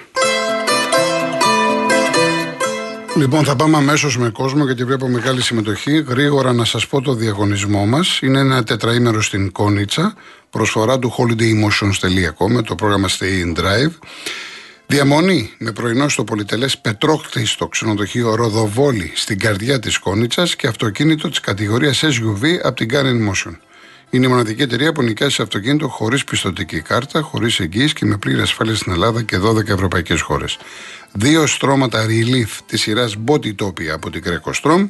Λοιπόν, 3.18 3.44
θα 3.44 3.56
πάμε 3.56 3.78
αμέσως 3.78 4.18
με 4.18 4.30
κόσμο 4.30 4.66
γιατί 4.66 4.84
βλέπω 4.84 5.08
μεγάλη 5.08 5.42
συμμετοχή. 5.42 6.04
Γρήγορα 6.08 6.54
να 6.54 6.66
σας 6.66 6.88
πω 6.88 7.02
το 7.02 7.14
διαγωνισμό 7.14 7.86
μας. 7.86 8.20
Είναι 8.22 8.40
ένα 8.40 8.64
τετραήμερο 8.64 9.22
στην 9.22 9.52
Κόνιτσα. 9.52 10.16
Προσφορά 10.50 11.00
του 11.00 11.14
holidaymotions.com 11.18 12.48
με 12.48 12.62
το 12.62 12.76
πρόγραμμα 12.76 13.08
Stay 13.08 13.46
in 13.46 13.60
Drive. 13.60 13.92
Διαμονή 14.88 15.52
με 15.58 15.72
πρωινό 15.72 16.10
στο 16.10 16.24
πολυτελές 16.24 16.78
Πετρόχτη 16.78 17.46
στο 17.46 17.68
ξενοδοχείο 17.68 18.36
Ροδοβόλη 18.36 19.12
στην 19.16 19.40
καρδιά 19.40 19.80
της 19.80 19.98
Κόνιτσας 19.98 20.56
και 20.56 20.68
αυτοκίνητο 20.68 21.30
της 21.30 21.40
κατηγορίας 21.40 22.04
SUV 22.04 22.46
από 22.64 22.76
την 22.76 22.88
Garden 22.92 23.30
Motion. 23.30 23.56
Είναι 24.10 24.26
η 24.26 24.30
μοναδική 24.30 24.62
εταιρεία 24.62 24.92
που 24.92 25.02
νοικιάζει 25.02 25.42
αυτοκίνητο 25.42 25.88
χωρίς 25.88 26.24
πιστοτική 26.24 26.82
κάρτα, 26.82 27.22
χωρίς 27.22 27.60
εγγύηση 27.60 27.94
και 27.94 28.06
με 28.06 28.18
πλήρη 28.18 28.42
ασφάλεια 28.42 28.76
στην 28.76 28.92
Ελλάδα 28.92 29.22
και 29.22 29.38
12 29.38 29.68
ευρωπαϊκές 29.68 30.22
χώρες. 30.22 30.58
δύο 31.12 31.46
στρώματα 31.46 32.06
Relief 32.06 32.60
της 32.66 32.82
σειράς 32.82 33.16
Body 33.26 33.56
Topia 33.62 33.88
από 33.94 34.10
την 34.10 34.24
Greco 34.26 34.88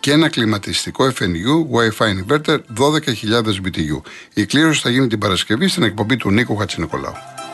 και 0.00 0.12
ένα 0.12 0.28
κλιματιστικό 0.28 1.12
FNU 1.18 1.78
Wi-Fi 1.78 2.06
Inverter 2.06 2.58
12.000 2.78 3.60
BTU. 3.64 4.00
Η 4.34 4.46
κλήρωση 4.46 4.80
θα 4.80 4.90
γίνει 4.90 5.06
την 5.06 5.18
Παρασκευή 5.18 5.68
στην 5.68 5.82
εκπομπή 5.82 6.16
του 6.16 6.30
Νίκου 6.30 6.56
Χατσινικολάου. 6.56 7.33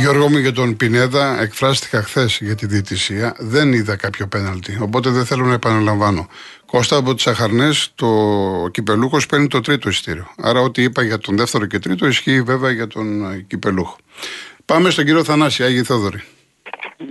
Γιώργο 0.00 0.28
μου 0.28 0.38
για 0.38 0.52
τον 0.52 0.76
Πινέδα 0.76 1.40
εκφράστηκα 1.40 2.02
χθες 2.02 2.38
για 2.40 2.54
τη 2.54 2.66
διαιτησία. 2.66 3.34
Δεν 3.38 3.72
είδα 3.72 3.96
κάποιο 3.96 4.26
πέναλτι. 4.26 4.78
Οπότε 4.80 5.10
δεν 5.10 5.24
θέλω 5.24 5.44
να 5.44 5.54
επαναλαμβάνω. 5.54 6.28
Κώστα 6.66 6.96
από 6.96 7.14
τις 7.14 7.26
Αχαρνές, 7.26 7.92
το 7.94 8.06
Κυπελούχος 8.70 9.26
παίρνει 9.26 9.46
το 9.46 9.60
τρίτο 9.60 9.88
ειστήριο. 9.88 10.34
Άρα, 10.42 10.60
ό,τι 10.60 10.82
είπα 10.82 11.02
για 11.02 11.18
τον 11.18 11.36
δεύτερο 11.36 11.66
και 11.66 11.78
τρίτο 11.78 12.06
ισχύει 12.06 12.42
βέβαια 12.42 12.70
για 12.70 12.86
τον 12.86 13.32
ε, 13.32 13.40
Κυπελούχο. 13.40 13.96
Πάμε 14.64 14.90
στον 14.90 15.04
κύριο 15.04 15.24
Θανάση, 15.24 15.64
Άγιο 15.64 15.84
Θόδωρη. 15.84 16.22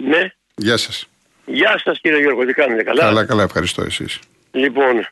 Ναι. 0.04 0.32
Γεια 0.56 0.78
σας. 0.78 1.10
Γεια 1.46 1.82
σας 1.84 2.00
κύριε 2.00 2.20
Γιώργο, 2.20 2.46
τι 2.46 2.54
κάνετε, 2.54 2.84
καλά; 2.84 3.04
Καλά, 3.04 3.26
καλά, 3.26 3.44
ευχαριστώ 3.44 3.82
εσείς. 3.82 4.20
Λοιπόν, 4.52 5.08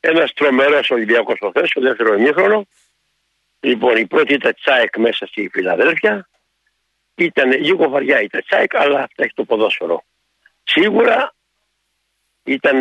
ένας 0.00 0.32
τρομερός 0.32 0.90
Ολυμπιακός 0.90 1.38
προθέσιο, 1.38 1.68
στο 1.68 1.80
δεύτερο 1.80 2.14
ημίχρονο. 2.14 2.66
Λοιπόν, 3.60 3.96
η 3.96 4.06
πρώτη 4.06 4.34
ήταν 4.34 4.54
τσάικ 4.60 4.98
μέσα 4.98 5.26
στη 5.26 5.50
Φιλαδέλφια. 5.52 6.28
Ήταν 7.14 7.50
λίγο 7.50 7.88
βαριά 7.88 8.20
η 8.20 8.26
τσάικ, 8.26 8.74
αλλά 8.74 8.98
αυτά 8.98 9.24
έχει 9.24 9.34
το 9.34 9.44
ποδόσφαιρο. 9.44 10.04
Σίγουρα 10.62 11.34
ήταν 12.44 12.80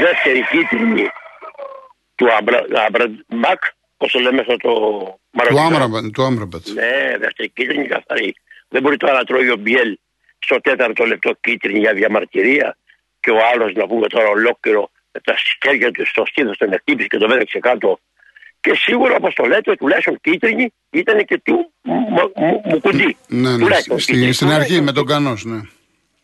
δεύτερη 0.00 0.44
κίτρινη 0.50 1.08
του 2.14 2.26
Αμπραμπακ, 2.86 3.62
πώ 3.96 4.08
το 4.08 4.18
λέμε 4.18 4.40
αυτό 4.40 4.56
το 4.56 4.70
Μαροκινό. 5.30 6.10
Του 6.10 6.22
Άμπραμπατ. 6.22 6.68
Ναι, 6.68 7.18
δεύτερη 7.18 7.48
κίτρινη 7.48 7.86
καθαρή. 7.86 8.34
Δεν 8.68 8.82
μπορεί 8.82 8.96
τώρα 8.96 9.12
να 9.12 9.24
τρώει 9.24 9.50
ο 9.50 9.56
Μπιέλ 9.56 9.98
στο 10.38 10.60
τέταρτο 10.60 11.04
λεπτό 11.04 11.32
κίτρινη 11.40 11.78
για 11.78 11.92
διαμαρτυρία 11.92 12.76
και 13.20 13.30
ο 13.30 13.38
άλλος 13.52 13.72
να 13.72 13.86
πούμε 13.86 14.06
τώρα 14.06 14.28
ολόκληρο 14.28 14.90
με 15.12 15.20
τα 15.20 15.34
σκέρια 15.36 15.90
του 15.90 16.06
στο 16.06 16.26
στήθος 16.26 16.56
τον 16.56 16.72
εκτύπησε 16.72 17.08
και 17.08 17.18
το 17.18 17.28
μέτρεξε 17.28 17.58
κάτω. 17.58 17.98
Και 18.66 18.74
σίγουρα 18.74 19.14
όπως 19.16 19.34
το 19.34 19.44
λέτε, 19.44 19.74
τουλάχιστον 19.74 20.18
κίτρινη 20.20 20.72
ήταν 20.90 21.24
και 21.24 21.40
του 21.44 21.72
Μουκουντή. 22.64 23.16
Ναι, 23.28 23.56
ναι, 23.56 24.32
στην 24.32 24.50
αρχή 24.50 24.80
με 24.80 24.92
τον 24.92 25.06
Κανός, 25.06 25.44
ναι. 25.44 25.60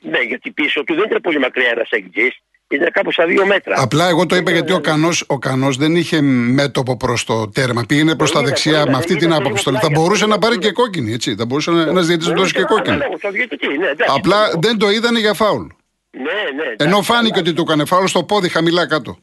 Ναι, 0.01 0.19
γιατί 0.19 0.51
πίσω 0.51 0.85
του 0.85 0.95
δεν 0.95 1.05
ήταν 1.05 1.21
πολύ 1.21 1.39
μακριά 1.39 1.69
ένας 1.69 1.91
εκτζή 1.91 2.29
είναι 2.75 2.89
κάπου 2.93 3.13
στα 3.13 3.27
δύο 3.27 3.47
μέτρα. 3.47 3.75
Απλά 3.79 4.09
εγώ 4.09 4.27
το 4.27 4.37
είπα 4.37 4.51
γιατί 4.51 4.73
ο 4.73 4.81
Κανό 4.81 5.09
ο 5.27 5.39
Κανός 5.39 5.77
δεν 5.77 5.97
είχε 5.97 6.21
μέτωπο 6.21 6.97
προς 6.97 7.25
το 7.25 7.49
τέρμα. 7.49 7.85
Πήγαινε 7.89 8.17
προς 8.17 8.33
τα 8.33 8.43
δεξιά 8.43 8.85
με 8.87 8.97
αυτή 8.97 9.17
την 9.17 9.33
άποψη. 9.33 9.71
Θα 9.81 9.89
μπορούσε 9.93 10.27
να 10.27 10.39
πάρει 10.39 10.59
και 10.59 10.71
κόκκινη, 10.71 11.13
έτσι. 11.13 11.35
Θα 11.35 11.47
μπορούσε 11.47 11.71
ένας 11.71 12.07
διαιτητής 12.07 12.29
να 12.29 12.35
δώσει 12.35 12.53
και 12.53 12.63
κόκκινη. 12.63 12.99
Απλά 14.07 14.37
δεν 14.61 14.79
το 14.79 14.91
είδανε 14.91 15.19
για 15.19 15.35
φάουλ. 15.35 15.67
Ναι, 16.11 16.23
ναι. 16.23 16.85
Ενώ 16.87 17.03
φάνηκε 17.03 17.39
ότι 17.39 17.53
του 17.53 17.63
έκανε 17.63 17.85
φάουλ 17.85 18.07
στο 18.07 18.23
πόδι 18.25 18.49
χαμηλά 18.49 18.87
κάτω. 18.87 19.19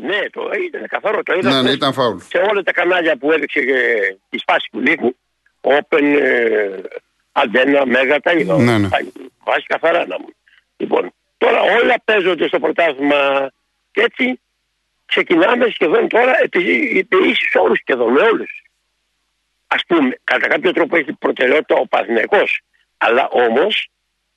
Ναι, 0.00 0.30
το 0.30 0.50
ήταν 0.66 0.86
καθαρό. 0.88 1.22
Το 1.22 1.34
είδα 1.34 1.50
ναι, 1.50 1.62
ναι, 1.62 1.70
ήταν 1.70 1.92
φάουλ. 1.92 2.18
Σε 2.18 2.38
όλα 2.38 2.62
τα 2.62 2.72
κανάλια 2.72 3.16
που 3.16 3.32
έδειξε 3.32 3.60
τη 4.30 4.38
σπάση 4.38 4.68
που 4.70 4.80
λείπει, 4.80 5.16
Open, 5.60 6.04
Αντένα, 7.32 7.86
Μέγα, 7.86 8.20
τα 8.20 8.32
είδα. 8.32 8.56
Ναι, 8.58 8.78
ναι. 8.78 8.88
Βάζει 9.44 9.66
καθαρά 9.66 10.06
να 10.06 10.18
μου. 10.18 10.28
Λοιπόν, 10.76 11.12
Τώρα 11.44 11.60
όλα 11.60 11.94
παίζονται 12.04 12.46
στο 12.46 12.58
πρωτάθλημα 12.58 13.50
και 13.90 14.00
έτσι 14.00 14.40
ξεκινάμε 15.06 15.66
σχεδόν 15.68 16.08
τώρα 16.08 16.32
επί 16.42 17.06
ίσους 17.30 17.54
όρους 17.54 17.78
σχεδόν 17.78 18.12
με 18.12 18.20
όλους. 18.20 18.62
Ας 19.66 19.82
πούμε, 19.86 20.16
κατά 20.24 20.46
κάποιο 20.48 20.72
τρόπο 20.72 20.96
έχει 20.96 21.12
προτεραιότητα 21.12 21.74
ο 21.74 21.86
Παναθηναϊκός. 21.86 22.60
Αλλά 22.98 23.28
όμως, 23.30 23.88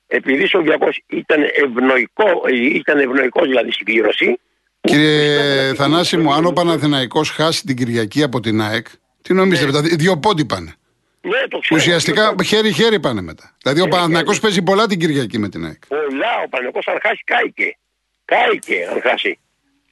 επειδή 0.06 0.44
ο 0.44 0.48
Ολυμπιακός 0.52 1.02
ήταν 1.06 1.42
ευνοϊκό, 1.42 2.42
ήταν 2.50 2.98
ευνοϊκός 2.98 3.46
δηλαδή 3.46 3.70
στην 3.72 3.86
κλήρωση. 3.86 4.40
Κύριε 4.88 5.74
Θανάση 5.74 6.16
μου, 6.16 6.32
αν 6.32 6.44
ο 6.44 6.52
Παναθηναϊκός 6.52 7.30
χάσει 7.30 7.64
την 7.64 7.76
Κυριακή 7.76 8.22
από 8.22 8.40
την 8.40 8.60
ΑΕΚ, 8.60 8.86
τι 9.22 9.34
νομίζετε, 9.34 9.64
ναι. 9.64 9.70
δηλαδή 9.70 9.96
δύο 9.96 10.18
πόντι 10.18 10.44
πάνε. 10.44 10.74
Ναι, 11.20 11.48
το 11.48 11.58
ξέρω. 11.58 11.80
Ουσιαστικά 11.80 12.34
χέρι-χέρι 12.44 13.00
πάνε 13.00 13.20
μετά. 13.20 13.56
Δηλαδή 13.62 13.80
ο 13.80 13.84
ναι, 13.84 13.90
Παναθυνακό 13.90 14.32
ναι. 14.32 14.38
παίζει 14.38 14.62
πολλά 14.62 14.86
την 14.86 14.98
Κυριακή 14.98 15.38
με 15.38 15.48
την 15.48 15.64
ΑΕΚ. 15.64 15.86
Πολλά. 15.88 16.32
Ο 16.44 16.48
Παναθυνακό 16.48 16.78
αν 16.90 16.98
χάσει, 17.02 17.22
κάηκε. 17.24 17.76
Κάηκε 18.24 18.88
αν 18.92 19.00
χάσει. 19.00 19.38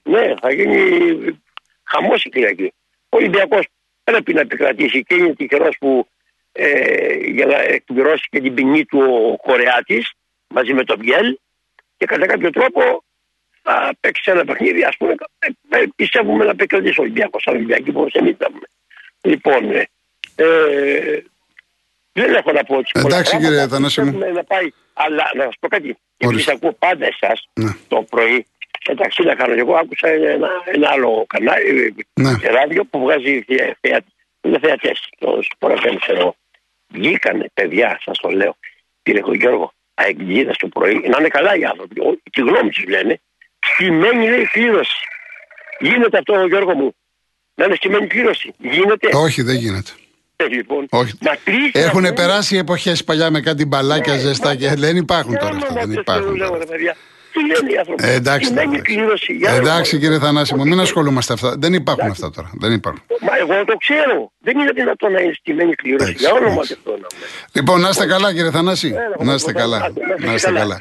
Ναι, 0.03 0.35
θα 0.41 0.53
γίνει 0.53 0.79
χαμός 1.83 2.25
η 2.25 2.29
Κυριακή. 2.29 2.73
Ο 3.09 3.17
Ολυμπιακός 3.17 3.67
πρέπει 4.05 4.33
να 4.33 4.41
επικρατήσει 4.41 5.05
και 5.05 5.15
είναι 5.15 5.35
τυχερός 5.35 5.77
που 5.79 6.09
ε, 6.53 7.15
για 7.15 7.47
να 7.47 7.59
εκπληρώσει 7.59 8.27
και 8.31 8.41
την 8.41 8.55
ποινή 8.55 8.85
του 8.85 9.01
ο 9.33 9.37
Κορεάτης 9.37 10.13
μαζί 10.47 10.73
με 10.73 10.85
τον 10.85 10.99
Μπιέλ 10.99 11.39
και 11.97 12.07
κατά 12.07 12.27
κάποιο 12.27 12.51
τρόπο 12.51 13.05
θα 13.67 13.95
παίξει 14.01 14.31
ένα 14.31 14.45
παιχνίδι. 14.45 14.83
Α 14.83 14.93
πούμε, 14.99 15.15
ε, 15.39 15.79
ε, 15.79 15.85
πιστεύουμε 15.97 16.45
να 16.45 16.51
επικρατήσει 16.51 17.01
ο 17.01 17.03
Ολυμπιακός. 17.03 17.43
Σαν 17.43 17.55
Ολυμπιακή, 17.55 17.91
μπορούμε 17.91 18.37
να 18.39 18.49
Λοιπόν, 19.21 19.71
ε, 19.71 19.89
ε, 20.35 21.23
δεν 22.13 22.35
έχω 22.35 22.53
να 22.53 22.65
πω 22.65 22.79
έτσι. 22.79 22.93
Εντάξει 22.95 23.37
κύριε 23.37 23.69
Θανάση 23.69 24.03
μου. 24.03 24.19
Να 24.19 24.45
πάει, 24.45 24.69
αλλά 24.93 25.31
να 25.35 25.45
σας 25.45 25.55
πω 25.61 25.69
κάτι. 25.69 25.97
Επειδή 26.17 26.51
ακούω 26.51 26.73
πάντα 26.73 27.07
εσάς 27.07 27.49
ναι. 27.55 27.71
το 27.89 28.03
πρωί, 28.11 28.47
εντάξει 28.87 29.23
να 29.23 29.35
κάνω 29.35 29.55
εγώ, 29.55 29.75
άκουσα 29.75 30.09
ένα, 30.09 30.49
ένα 30.65 30.89
άλλο 30.91 31.25
κανάλι, 31.27 31.95
ναι. 32.21 32.33
ράδιο 32.43 32.85
που 32.85 32.99
βγάζει 33.01 33.45
θεατέ. 33.81 34.05
Είναι 34.41 34.59
θεατές. 34.59 35.09
Το 35.19 35.39
σπορεφέν 35.43 35.99
ξέρω. 35.99 36.37
Βγήκανε 36.89 37.47
παιδιά, 37.55 38.01
σας 38.05 38.19
το 38.19 38.29
λέω, 38.29 38.57
κύριε 39.03 39.23
Γιώργο, 39.35 39.73
αεγγίδα 39.95 40.53
το 40.59 40.69
πρωί, 40.69 41.05
να 41.09 41.17
είναι 41.19 41.29
καλά 41.29 41.57
οι 41.57 41.65
άνθρωποι. 41.65 41.95
Τη 42.33 42.41
γνώμη 42.41 42.71
τους 42.71 42.85
λένε. 42.89 43.21
Στημένη 43.75 44.29
λέει 44.29 44.45
κλήρωση. 44.45 44.97
Γίνεται 45.79 46.19
αυτό, 46.19 46.47
Γιώργο 46.47 46.75
μου. 46.75 46.95
Να 47.55 47.65
είναι 47.65 47.75
στημένη 47.75 48.07
κλήρωση. 48.07 48.55
Γίνεται. 48.59 49.09
Όχι, 49.13 49.43
δεν 49.43 49.57
γίνεται. 49.57 49.91
Ε, 50.37 50.47
λοιπόν, 50.47 50.87
Όχι. 50.91 51.19
Έχουν 51.73 52.15
περάσει 52.15 52.57
εποχές 52.57 53.05
παλιά 53.05 53.31
με 53.31 53.41
κάτι 53.41 53.65
μπαλάκια 53.67 54.15
ναι, 54.15 54.19
ζεστά 54.19 54.55
και 54.55 54.75
δεν 54.75 54.97
υπάρχουν 54.97 55.39
τώρα 55.39 55.57
αυτά. 55.57 55.73
Δεν 55.75 55.93
υπάρχουν. 55.93 56.35
Λέω, 56.35 56.59
τι 57.37 57.47
λένε 57.47 57.73
οι 57.73 57.77
άνθρωποι. 57.79 58.05
Ε, 58.05 58.15
εντάξει, 58.15 58.53
εντάξει 59.59 59.99
κύριε 59.99 60.19
Θανάσιμο, 60.19 60.65
μην 60.65 60.81
ασχολούμαστε 60.81 61.33
αυτά. 61.33 61.55
Δεν 61.59 61.73
υπάρχουν 61.73 62.11
αυτά 62.11 62.31
τώρα. 62.31 62.51
Δεν 62.55 62.73
υπάρχουν. 62.73 63.03
Μα 63.21 63.33
εγώ 63.41 63.65
το 63.65 63.77
ξέρω. 63.77 64.33
Δεν 64.41 64.59
είναι 64.59 64.73
δυνατόν 64.73 65.13
να 65.13 65.21
είναι 65.21 65.33
στημένη 65.41 65.75
κλήρωση. 65.75 66.15
Για 66.19 66.33
όνομα 66.33 66.63
του 66.63 66.99
Λοιπόν, 67.53 67.81
να 67.81 67.89
είστε 67.89 68.07
καλά 68.07 68.35
κύριε 68.35 68.51
Θανάση. 68.51 68.95
Να 69.19 69.35
είστε 69.35 69.53
καλά. 69.53 69.93
Να 70.19 70.35
είστε 70.35 70.53
καλά. 70.53 70.79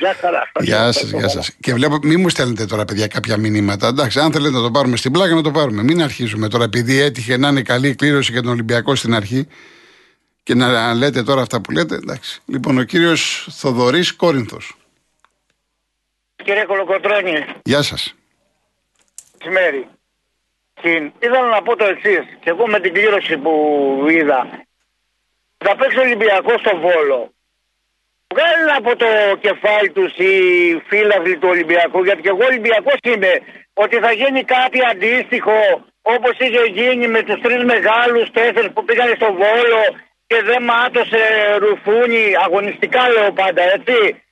Γεια 0.60 0.92
σας, 0.92 1.10
γεια 1.10 1.28
σας. 1.28 1.52
Και 1.60 1.74
βλέπω, 1.74 2.00
μην 2.04 2.20
μου 2.20 2.30
στέλνετε 2.30 2.66
τώρα 2.66 2.86
παιδιά 2.86 3.08
κάποια 3.08 3.38
μηνύματα. 3.38 3.88
Εντάξει, 3.88 4.20
αν 4.20 4.32
θέλετε 4.32 4.56
να 4.56 4.62
το 4.62 4.72
πάρουμε 4.72 4.98
στην 4.98 5.12
πλάκα, 5.12 5.34
να 5.36 5.42
το 5.42 5.52
πάρουμε. 5.52 5.84
Μην 5.84 6.02
αρχίζουμε 6.02 6.48
τώρα 6.48 6.64
επειδή 6.64 7.02
έτυχε 7.02 7.38
να 7.38 7.48
είναι 7.48 7.62
καλή 7.62 7.96
κλήρωση 7.96 8.32
για 8.32 8.42
τον 8.42 8.52
Ολυμπιακό 8.52 8.96
στην 8.96 9.14
αρχή 9.16 9.48
και 10.44 10.56
να 10.56 10.94
λέτε 10.94 11.24
τώρα 11.24 11.42
αυτά 11.42 11.62
που 11.62 11.72
λέτε. 11.72 11.96
Εντάξει. 11.96 12.42
Λοιπόν, 12.46 12.78
ο 12.78 12.84
κύριος 12.84 13.48
Θοδωρής 13.52 14.14
Κόρινθος. 14.14 14.78
Κύριε 16.46 16.66
Κολοκοτρώνη. 16.66 17.46
Γεια 17.64 17.82
σας. 17.82 18.16
Μεσημέρι. 19.38 19.88
Ήθελα 21.20 21.50
να 21.50 21.62
πω 21.62 21.75
το 21.75 21.86
εξής. 21.86 22.24
Και 22.40 22.50
εγώ 22.50 22.68
με 22.68 22.80
την 22.80 22.94
κλήρωση 22.94 23.38
που 23.38 23.54
είδα. 24.10 24.40
Θα 25.58 25.75
παίξει 25.75 26.00
Ολυμπιακός 26.00 26.60
στο 26.60 26.78
Βόλο. 26.78 27.34
Βγάλει 28.34 28.72
από 28.78 28.96
το 28.96 29.06
κεφάλι 29.40 29.90
τους 29.90 30.18
οι 30.18 30.34
φίλαθλοι 30.88 31.38
του 31.38 31.48
Ολυμπιακού. 31.50 32.04
Γιατί 32.04 32.22
και 32.22 32.30
εγώ 32.30 32.46
Ολυμπιακός 32.46 33.00
είμαι. 33.04 33.34
Ότι 33.74 33.96
θα 33.96 34.12
γίνει 34.12 34.44
κάτι 34.44 34.80
αντίστοιχο 34.92 35.60
όπως 36.02 36.34
είχε 36.38 36.64
γίνει 36.80 37.08
με 37.08 37.24
τους 37.24 37.42
τρεις 37.42 37.64
μεγάλους 37.64 38.32
τέσσερις 38.32 38.72
που 38.74 38.86
πήγαν 38.86 39.16
στο 39.16 39.34
Βόλο 39.34 39.82
και 40.28 40.42
δεν 40.42 40.64
μάτωσε 40.64 41.22
ρουφούνι, 41.58 42.24
αγωνιστικά 42.46 43.10
λέω 43.10 43.32
πάντα, 43.32 43.62
έτσι. 43.62 44.24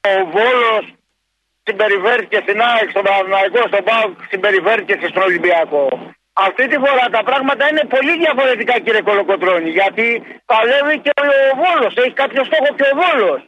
Ο 0.00 0.14
Βόλος 0.34 0.84
συμπεριφέρθηκε 1.66 2.38
στην 2.44 2.58
ΑΕΚ, 2.70 2.88
στον 2.94 3.02
Παναγικό, 3.08 3.62
στον 3.70 3.82
ΠΑΟΚ 3.88 4.12
συμπεριφέρθηκε 4.32 4.94
και 5.00 5.08
στον 5.12 5.22
Ολυμπιακό. 5.28 5.84
Αυτή 6.46 6.64
τη 6.70 6.76
φορά 6.84 7.04
τα 7.16 7.22
πράγματα 7.28 7.62
είναι 7.70 7.84
πολύ 7.94 8.14
διαφορετικά 8.24 8.74
κύριε 8.84 9.02
Κολοκοτρώνη 9.08 9.70
γιατί 9.80 10.06
παλεύει 10.50 10.96
και 11.04 11.12
ο 11.20 11.56
Βόλος, 11.62 11.92
έχει 12.02 12.14
κάποιο 12.22 12.42
στόχο 12.48 12.68
και 12.78 12.86
ο 12.92 12.94
Βόλος. 13.02 13.40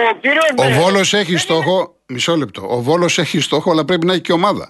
Ο, 0.00 0.04
κύριος 0.22 0.50
ο 0.56 0.68
Βόλος 0.80 1.08
έχει 1.14 1.36
στόχο, 1.36 1.74
μισό 2.06 2.36
λεπτό, 2.36 2.62
ο 2.76 2.78
Βόλος 2.80 3.18
έχει 3.18 3.40
στόχο 3.40 3.70
αλλά 3.70 3.84
πρέπει 3.84 4.06
να 4.06 4.12
έχει 4.12 4.26
και 4.28 4.32
ομάδα. 4.32 4.66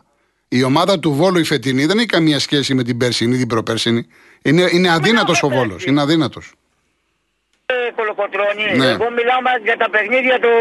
Η 0.49 0.63
ομάδα 0.63 0.99
του 0.99 1.13
Βόλου 1.13 1.39
η 1.39 1.45
φετινή 1.45 1.87
δεν 1.87 1.99
έχει 1.99 2.07
καμία 2.07 2.39
σχέση 2.39 2.75
με 2.75 2.83
την 2.83 2.97
περσινή, 2.97 3.37
την 3.37 3.47
προπέρσινη. 3.47 4.07
Είναι, 4.43 4.69
είναι 4.73 4.91
αδύνατος 4.93 5.43
ο 5.43 5.49
Βόλος. 5.49 5.85
Είναι 5.85 6.01
αδύνατος. 6.01 6.53
Ε, 7.73 7.91
Κολοκοτρώνη. 7.99 8.67
Ναι. 8.81 8.89
Εγώ 8.95 9.07
μιλάω 9.19 9.41
για 9.69 9.77
τα 9.83 9.89
παιχνίδια 9.95 10.37
του 10.45 10.55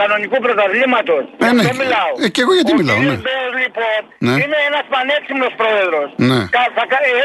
κανονικού 0.00 0.36
πρωταθλήματος. 0.44 1.22
Ναι, 1.42 1.50
ναι. 1.56 1.72
μιλάω. 1.82 2.12
Ε, 2.24 2.26
και 2.34 2.40
εγώ 2.44 2.52
γιατί 2.58 2.72
ο 2.74 2.76
μιλάω. 2.80 2.98
Ναι. 3.08 3.16
λοιπόν, 3.62 4.00
ναι. 4.26 4.34
είναι 4.42 4.58
ένας 4.70 4.84
πανέξυπνος 4.94 5.52
πρόεδρος. 5.60 6.08
Ναι. 6.30 6.40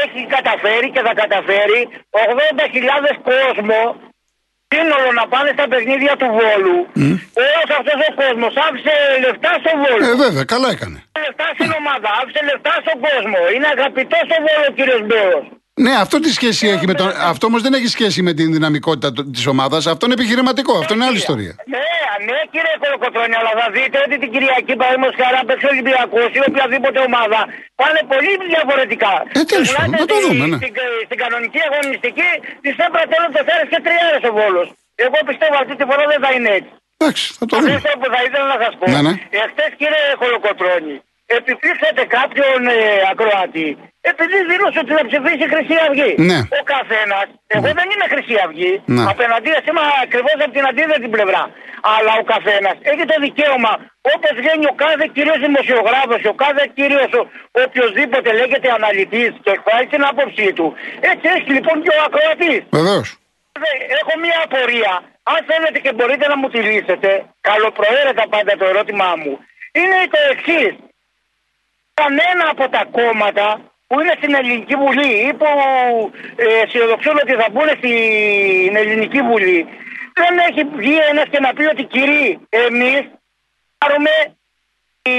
έχει 0.04 0.20
καταφέρει 0.36 0.88
και 0.94 1.02
θα 1.06 1.12
καταφέρει 1.22 1.80
80.000 2.26 3.12
κόσμο 3.30 3.80
σύνολο 4.72 5.08
να 5.20 5.24
πάνε 5.32 5.50
στα 5.56 5.66
παιχνίδια 5.72 6.14
του 6.20 6.28
Βόλου. 6.38 6.76
Mm. 7.02 7.16
Όλος 7.46 7.68
αυτός 7.78 7.98
ο 8.08 8.10
κόσμος 8.20 8.52
άφησε 8.66 8.94
λεφτά 9.24 9.52
στο 9.62 9.72
Βόλο. 9.82 10.02
Ε, 10.08 10.14
βέβαια, 10.24 10.44
καλά 10.54 10.68
έκανε. 10.76 10.98
Λεφτά 11.24 11.46
στην 11.56 11.70
ομάδα, 11.80 12.08
άφησε 12.20 12.40
λεφτά 12.50 12.74
στον 12.84 12.98
κόσμο. 13.06 13.38
Είναι 13.54 13.68
αγαπητός 13.76 14.22
στο 14.28 14.38
Βόλος 14.44 14.66
ο 14.70 14.74
κύριος 14.78 15.02
Μπέος. 15.08 15.44
Ναι, 15.74 15.92
αυτό 16.04 16.16
τι 16.20 16.30
σχέση 16.38 16.64
έχει 16.74 16.86
με 16.86 16.94
τον. 17.00 17.08
Αυτό 17.32 17.44
όμως 17.50 17.62
δεν 17.62 17.72
έχει 17.78 17.88
σχέση 17.96 18.22
με 18.22 18.32
την 18.38 18.52
δυναμικότητα 18.56 19.08
της 19.34 19.44
ομάδας. 19.52 19.82
Αυτό 19.92 20.02
είναι 20.06 20.16
επιχειρηματικό. 20.20 20.72
Αυτό 20.82 20.92
είναι 20.94 21.06
άλλη 21.08 21.20
ιστορία. 21.24 21.54
Ναι, 21.74 21.88
ναι, 22.28 22.38
κύριε 22.52 22.74
Κολοκοτρόνη, 22.82 23.34
αλλά 23.40 23.52
θα 23.60 23.66
δείτε 23.76 23.96
ότι 24.06 24.14
την 24.22 24.30
Κυριακή 24.34 24.72
παραδείγματος 24.80 25.16
χάρη 25.20 25.36
παίξει 25.48 25.66
Ολυμπιακό 25.74 26.20
ή 26.38 26.40
οποιαδήποτε 26.48 26.98
ομάδα 27.08 27.40
πάνε 27.80 28.00
πολύ 28.12 28.32
διαφορετικά. 28.52 29.12
Ε, 29.38 29.42
τέλος 29.52 29.70
πάντων, 29.76 29.94
να 30.02 30.06
το 30.12 30.16
δούμε. 30.24 30.44
Ναι. 30.50 30.58
Στην, 30.62 30.72
στην 31.08 31.18
κανονική 31.22 31.60
αγωνιστική 31.68 32.30
της 32.64 32.74
έπρεπε 32.84 33.06
τέλος 33.14 33.30
τεσσάρε 33.36 33.64
και 33.72 33.78
τριάρε 33.84 34.18
ο 34.30 34.32
Βόλος. 34.38 34.68
Εγώ 35.06 35.18
πιστεύω 35.30 35.56
αυτή 35.62 35.74
τη 35.78 35.84
φορά 35.90 36.04
δεν 36.12 36.20
θα 36.24 36.30
είναι 36.36 36.50
έτσι. 36.58 36.72
Εντάξει, 36.96 37.24
θα 37.38 37.44
το 37.48 37.54
δούμε. 37.60 37.74
Αυτό 37.78 37.92
που 38.00 38.08
θα 38.14 38.20
ήθελα 38.26 38.46
να 38.54 38.58
σας 38.64 38.72
πω. 38.78 38.84
Ναι, 38.92 39.00
ναι. 39.06 39.12
Εχθές, 39.42 39.70
κύριε 39.80 40.04
Κολοκοτρόνη, 40.22 40.96
επιπλήξατε 41.38 42.02
κάποιον 42.18 42.58
ε, 42.76 42.78
ακροατή 43.12 43.68
επειδή 44.10 44.36
δήλωσε 44.50 44.78
ότι 44.84 44.92
θα 44.98 45.04
ψηφίσει 45.08 45.44
Χρυσή 45.52 45.76
Αυγή. 45.86 46.10
Ναι. 46.30 46.38
Ο 46.60 46.62
καθένας, 46.74 47.26
εγώ 47.54 47.68
ναι. 47.68 47.76
δεν 47.78 47.86
είμαι 47.92 48.06
Χρυσή 48.12 48.36
Αυγή, 48.44 48.72
ναι. 48.94 49.02
απέναντί 49.12 49.50
είμαι 49.68 49.84
ακριβώς 50.04 50.38
από 50.44 50.52
την 50.56 50.64
αντίθετη 50.70 51.08
πλευρά. 51.16 51.42
Αλλά 51.94 52.12
ο 52.22 52.24
καθένας 52.32 52.76
έχει 52.90 53.04
το 53.10 53.16
δικαίωμα, 53.26 53.72
όπως 54.14 54.32
βγαίνει 54.40 54.66
ο 54.72 54.74
κάθε 54.84 55.04
κύριος 55.14 55.38
δημοσιογράφος, 55.46 56.22
ο 56.32 56.34
κάθε 56.44 56.64
κύριος 56.78 57.10
οποιοδήποτε 57.64 58.28
λέγεται 58.38 58.68
αναλυτής 58.78 59.32
και 59.42 59.50
εκφράζει 59.56 59.88
την 59.94 60.02
άποψή 60.10 60.48
του, 60.56 60.66
έτσι 61.10 61.24
έχει 61.34 61.50
λοιπόν 61.56 61.76
και 61.84 61.92
ο 61.96 61.98
ακροατής. 62.06 62.62
Βεβαίως. 62.78 63.08
Έχω 64.00 64.12
μία 64.24 64.38
απορία. 64.46 64.94
Αν 65.32 65.38
θέλετε 65.50 65.78
και 65.84 65.92
μπορείτε 65.96 66.24
να 66.32 66.36
μου 66.40 66.48
τη 66.52 66.58
λύσετε, 66.68 67.10
καλοπροαίρετα 67.48 68.24
πάντα 68.34 68.52
το 68.60 68.64
ερώτημά 68.72 69.10
μου, 69.20 69.32
είναι 69.80 69.98
το 70.14 70.20
εξής. 70.32 70.72
Κανένα 72.00 72.44
από 72.52 72.64
τα 72.74 72.82
κόμματα 72.98 73.46
που 73.92 74.00
είναι 74.00 74.14
στην 74.20 74.34
Ελληνική 74.34 74.74
Βουλή 74.82 75.12
ή 75.28 75.30
που 75.40 75.46
ε, 76.36 76.44
αισιοδοξούν 76.62 77.16
ότι 77.22 77.32
θα 77.40 77.46
μπουν 77.52 77.68
στην 77.78 78.76
Ελληνική 78.82 79.20
Βουλή 79.30 79.60
δεν 80.20 80.32
έχει 80.48 80.62
βγει 80.80 80.96
ένας 81.10 81.26
και 81.30 81.40
να 81.40 81.52
πει 81.52 81.64
ότι 81.64 81.84
κύριοι 81.84 82.38
εμείς 82.48 83.02
πάρουμε 83.78 84.10
τη, 85.02 85.16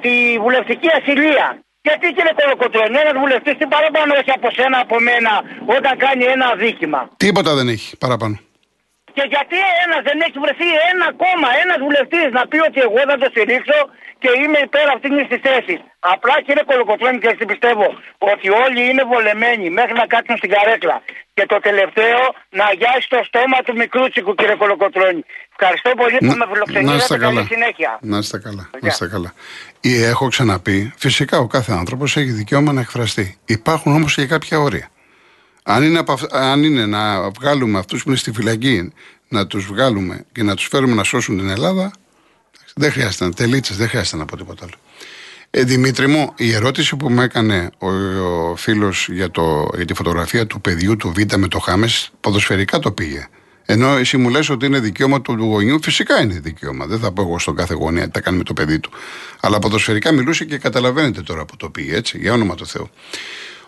τη 0.00 0.38
βουλευτική 0.38 0.88
ασυλία. 0.98 1.60
Γιατί 1.82 2.06
κύριε 2.16 2.34
Κολοκοτρώνη, 2.40 2.96
ένας 2.98 3.16
βουλευτής 3.22 3.54
τι 3.58 3.66
παραπάνω 3.66 4.14
έχει 4.20 4.30
από 4.30 4.48
σένα, 4.50 4.78
από 4.78 4.96
μένα, 5.00 5.32
όταν 5.76 5.98
κάνει 5.98 6.24
ένα 6.24 6.46
αδίκημα. 6.46 7.10
Τίποτα 7.16 7.54
δεν 7.54 7.68
έχει 7.68 7.96
παραπάνω. 7.96 8.38
Και 9.16 9.24
γιατί 9.34 9.58
ένας 9.84 10.00
δεν 10.08 10.18
έχει 10.26 10.38
βρεθεί 10.44 10.68
ένα 10.92 11.06
κόμμα, 11.22 11.48
ένας 11.62 11.78
βουλευτής 11.84 12.28
να 12.38 12.42
πει 12.50 12.58
ότι 12.68 12.78
εγώ 12.86 13.00
θα 13.10 13.16
το 13.22 13.26
στηρίξω 13.32 13.78
και 14.22 14.30
είμαι 14.40 14.58
υπέρ 14.66 14.86
αυτής 14.94 15.12
της 15.30 15.40
θέσης. 15.46 15.80
Απλά 16.14 16.34
κύριε 16.46 16.64
Κολοκοτρώνη 16.70 17.18
και 17.22 17.30
έτσι 17.32 17.44
πιστεύω 17.52 17.86
ότι 18.30 18.46
όλοι 18.64 18.80
είναι 18.90 19.04
βολεμένοι 19.12 19.66
μέχρι 19.78 19.94
να 20.00 20.06
κάτσουν 20.12 20.36
στην 20.40 20.50
καρέκλα. 20.54 20.96
Και 21.36 21.44
το 21.52 21.58
τελευταίο 21.68 22.20
να 22.58 22.64
αγιάσει 22.72 23.08
το 23.14 23.20
στόμα 23.28 23.58
του 23.64 23.74
μικρούτσικου 23.82 24.32
κύριε 24.38 24.56
Κολοκοτρώνη. 24.62 25.22
Ευχαριστώ 25.58 25.90
πολύ 26.00 26.18
που 26.26 26.34
με 26.40 26.46
φιλοξενήσατε. 26.50 27.16
Να 27.18 27.28
είστε 27.28 27.54
συνέχεια. 27.54 27.90
Να 28.12 28.18
είστε 28.22 28.38
καλά. 28.46 28.64
Να 28.80 28.88
είστε 28.88 29.06
καλά. 29.14 29.30
Ή 29.80 29.92
έχω 30.12 30.24
ξαναπεί, 30.34 30.78
φυσικά 31.04 31.36
ο 31.38 31.46
κάθε 31.46 31.72
άνθρωπος 31.72 32.16
έχει 32.16 32.30
δικαίωμα 32.40 32.72
να 32.72 32.80
εκφραστεί. 32.80 33.26
Υπάρχουν 33.44 33.90
όμως 33.98 34.14
και 34.14 34.26
κάποια 34.26 34.58
όρια. 34.58 34.86
Αν 35.68 35.82
είναι, 35.82 36.02
αν 36.30 36.64
είναι 36.64 36.86
να 36.86 37.30
βγάλουμε 37.30 37.78
αυτούς 37.78 38.02
που 38.02 38.08
είναι 38.08 38.18
στη 38.18 38.32
φυλακή, 38.32 38.92
να 39.28 39.46
τους 39.46 39.66
βγάλουμε 39.66 40.24
και 40.32 40.42
να 40.42 40.54
τους 40.54 40.66
φέρουμε 40.66 40.94
να 40.94 41.02
σώσουν 41.02 41.38
την 41.38 41.48
Ελλάδα, 41.48 41.90
δεν 42.74 42.92
χρειάζεται 42.92 43.24
να 43.24 43.32
τελίτσες, 43.32 43.76
δεν 43.76 43.88
χρειάζεται 43.88 44.16
να 44.16 44.24
πω 44.24 44.36
τίποτα 44.36 44.64
άλλο. 44.64 44.74
Ε, 45.50 45.62
Δημήτρη 45.62 46.06
μου, 46.06 46.32
η 46.36 46.52
ερώτηση 46.52 46.96
που 46.96 47.10
μου 47.10 47.20
έκανε 47.20 47.70
ο, 47.78 47.88
ο 47.88 48.56
φίλος 48.56 49.08
για, 49.10 49.30
για 49.76 49.84
τη 49.84 49.94
φωτογραφία 49.94 50.46
του 50.46 50.60
παιδιού 50.60 50.96
του 50.96 51.12
Β 51.16 51.34
με 51.36 51.48
το 51.48 51.58
Χάμες, 51.58 52.12
ποδοσφαιρικά 52.20 52.78
το 52.78 52.92
πήγε. 52.92 53.28
Ενώ 53.64 53.96
εσύ 53.96 54.16
μου 54.16 54.28
λες 54.28 54.48
ότι 54.48 54.66
είναι 54.66 54.78
δικαίωμα 54.80 55.22
του 55.22 55.32
γονιού, 55.32 55.82
φυσικά 55.82 56.22
είναι 56.22 56.40
δικαίωμα. 56.40 56.86
Δεν 56.86 56.98
θα 56.98 57.12
πω 57.12 57.22
εγώ 57.22 57.38
στον 57.38 57.56
κάθε 57.56 57.74
γονέα 57.74 58.04
τι 58.04 58.10
θα 58.12 58.20
κάνει 58.20 58.36
με 58.36 58.42
το 58.42 58.52
παιδί 58.52 58.78
του. 58.80 58.90
Αλλά 59.40 59.58
ποδοσφαιρικά 59.58 60.12
μιλούσε 60.12 60.44
και 60.44 60.58
καταλαβαίνετε 60.58 61.22
τώρα 61.22 61.44
που 61.44 61.56
το 61.56 61.70
πήγε, 61.70 61.96
έτσι, 61.96 62.18
για 62.18 62.32
όνομα 62.32 62.54
του 62.54 62.66
Θεού. 62.66 62.90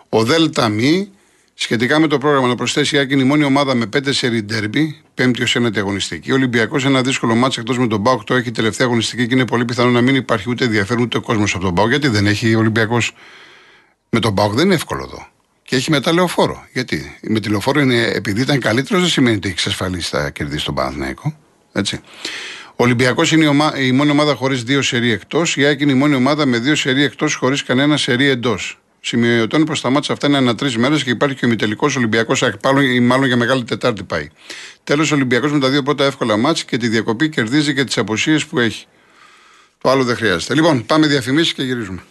Ο 0.09 0.23
Δέλτα 0.23 0.69
Μη 0.69 1.11
Σχετικά 1.61 1.99
με 1.99 2.07
το 2.07 2.17
πρόγραμμα, 2.17 2.47
να 2.47 2.55
προσθέσει 2.55 2.95
η 2.95 2.99
Άκη 2.99 3.13
η 3.13 3.23
μόνη 3.23 3.43
ομάδα 3.43 3.75
με 3.75 3.85
πέντε 3.85 4.11
σερι 4.11 4.43
ντέρμπι, 4.43 5.01
πέμπτη 5.13 5.43
ως 5.43 5.55
ένατη 5.55 5.79
αγωνιστική. 5.79 6.31
Ο 6.31 6.33
Ολυμπιακός 6.33 6.85
ένα 6.85 7.01
δύσκολο 7.01 7.35
μάτσο 7.35 7.59
εκτός 7.61 7.77
με 7.77 7.87
τον 7.87 7.99
Μπάουκ 7.99 8.23
το 8.23 8.33
έχει 8.35 8.51
τελευταία 8.51 8.87
αγωνιστική 8.87 9.27
και 9.27 9.33
είναι 9.33 9.45
πολύ 9.45 9.65
πιθανό 9.65 9.89
να 9.89 10.01
μην 10.01 10.15
υπάρχει 10.15 10.49
ούτε 10.49 10.65
ενδιαφέρον 10.65 11.03
ούτε 11.03 11.19
κόσμος 11.19 11.53
από 11.53 11.63
τον 11.63 11.73
Μπάουκ. 11.73 11.89
Γιατί 11.89 12.07
δεν 12.07 12.27
έχει 12.27 12.55
ο 12.55 12.59
Ολυμπιακός; 12.59 13.15
Με 14.09 14.19
τον 14.19 14.31
Μπάουκ, 14.31 14.53
δεν 14.53 14.65
είναι 14.65 14.73
εύκολο 14.73 15.03
εδώ. 15.03 15.27
Και 15.63 15.75
έχει 15.75 15.91
μετά 15.91 16.13
λεωφόρο. 16.13 16.67
Γιατί; 16.73 17.17
Με 17.21 17.39
τη 17.39 17.49
λεωφόρο 17.49 17.79
είναι, 17.79 18.01
επειδή 18.01 18.41
ήταν 18.41 18.59
καλύτερος, 18.59 19.01
δεν 19.01 19.11
σημαίνει 19.11 19.35
ότι 19.35 19.47
έχει 19.47 19.55
εξασφαλίσει 19.57 20.09
θα 20.09 20.29
κερδίσει 20.29 20.65
τον 20.65 20.75
Παναθηναϊκό. 20.75 21.37
Έτσι. 21.71 21.99
Ο 22.69 22.83
Ολυμπιακός 22.83 23.31
είναι 23.31 23.43
η, 23.43 23.47
ομα... 23.47 23.73
η 23.77 23.91
μόνη 23.91 24.11
ομάδα 24.11 24.35
χωρίς 24.35 24.63
δύο 24.63 24.81
σερί 24.81 25.11
εκτός. 25.11 25.57
Η 25.57 25.65
Άκη 25.65 25.83
είναι 25.83 25.91
η 25.91 25.95
μόνη 25.95 26.15
ομάδα 26.15 26.45
με 26.45 26.57
δύο 26.57 26.75
σερί 26.75 27.03
εκτός 27.03 27.35
χωρίς 27.35 27.63
κανένα 27.63 27.97
σερί 27.97 28.25
εντός. 28.25 28.79
Σημειωτών 29.01 29.63
προ 29.63 29.77
τα 29.81 29.89
μάτια 29.89 30.13
αυτά 30.13 30.27
είναι 30.27 30.37
ανά 30.37 30.55
τρεις 30.55 30.77
μέρες 30.77 31.03
και 31.03 31.09
υπάρχει 31.09 31.35
και 31.35 31.45
ο 31.45 31.47
ημιτελικός 31.47 31.95
Ολυμπιακός 31.95 32.43
ή 32.93 32.99
μάλλον 32.99 33.25
για 33.25 33.37
μεγάλη 33.37 33.63
Τετάρτη 33.63 34.03
πάει. 34.03 34.29
Τέλος, 34.83 35.11
ο 35.11 35.15
Ολυμπιακός 35.15 35.51
με 35.51 35.59
τα 35.59 35.69
δύο 35.69 35.83
πρώτα 35.83 36.05
εύκολα 36.05 36.37
μάτια 36.37 36.63
και 36.67 36.77
τη 36.77 36.87
διακοπή 36.87 37.29
κερδίζει 37.29 37.73
και 37.73 37.83
τις 37.83 37.97
αποσίε 37.97 38.39
που 38.49 38.59
έχει. 38.59 38.85
Το 39.81 39.89
άλλο 39.89 40.03
δεν 40.03 40.15
χρειάζεται. 40.15 40.53
Λοιπόν, 40.53 40.85
πάμε 40.85 41.07
διαφημίσεις 41.07 41.53
και 41.53 41.63
γυρίζουμε. 41.63 42.01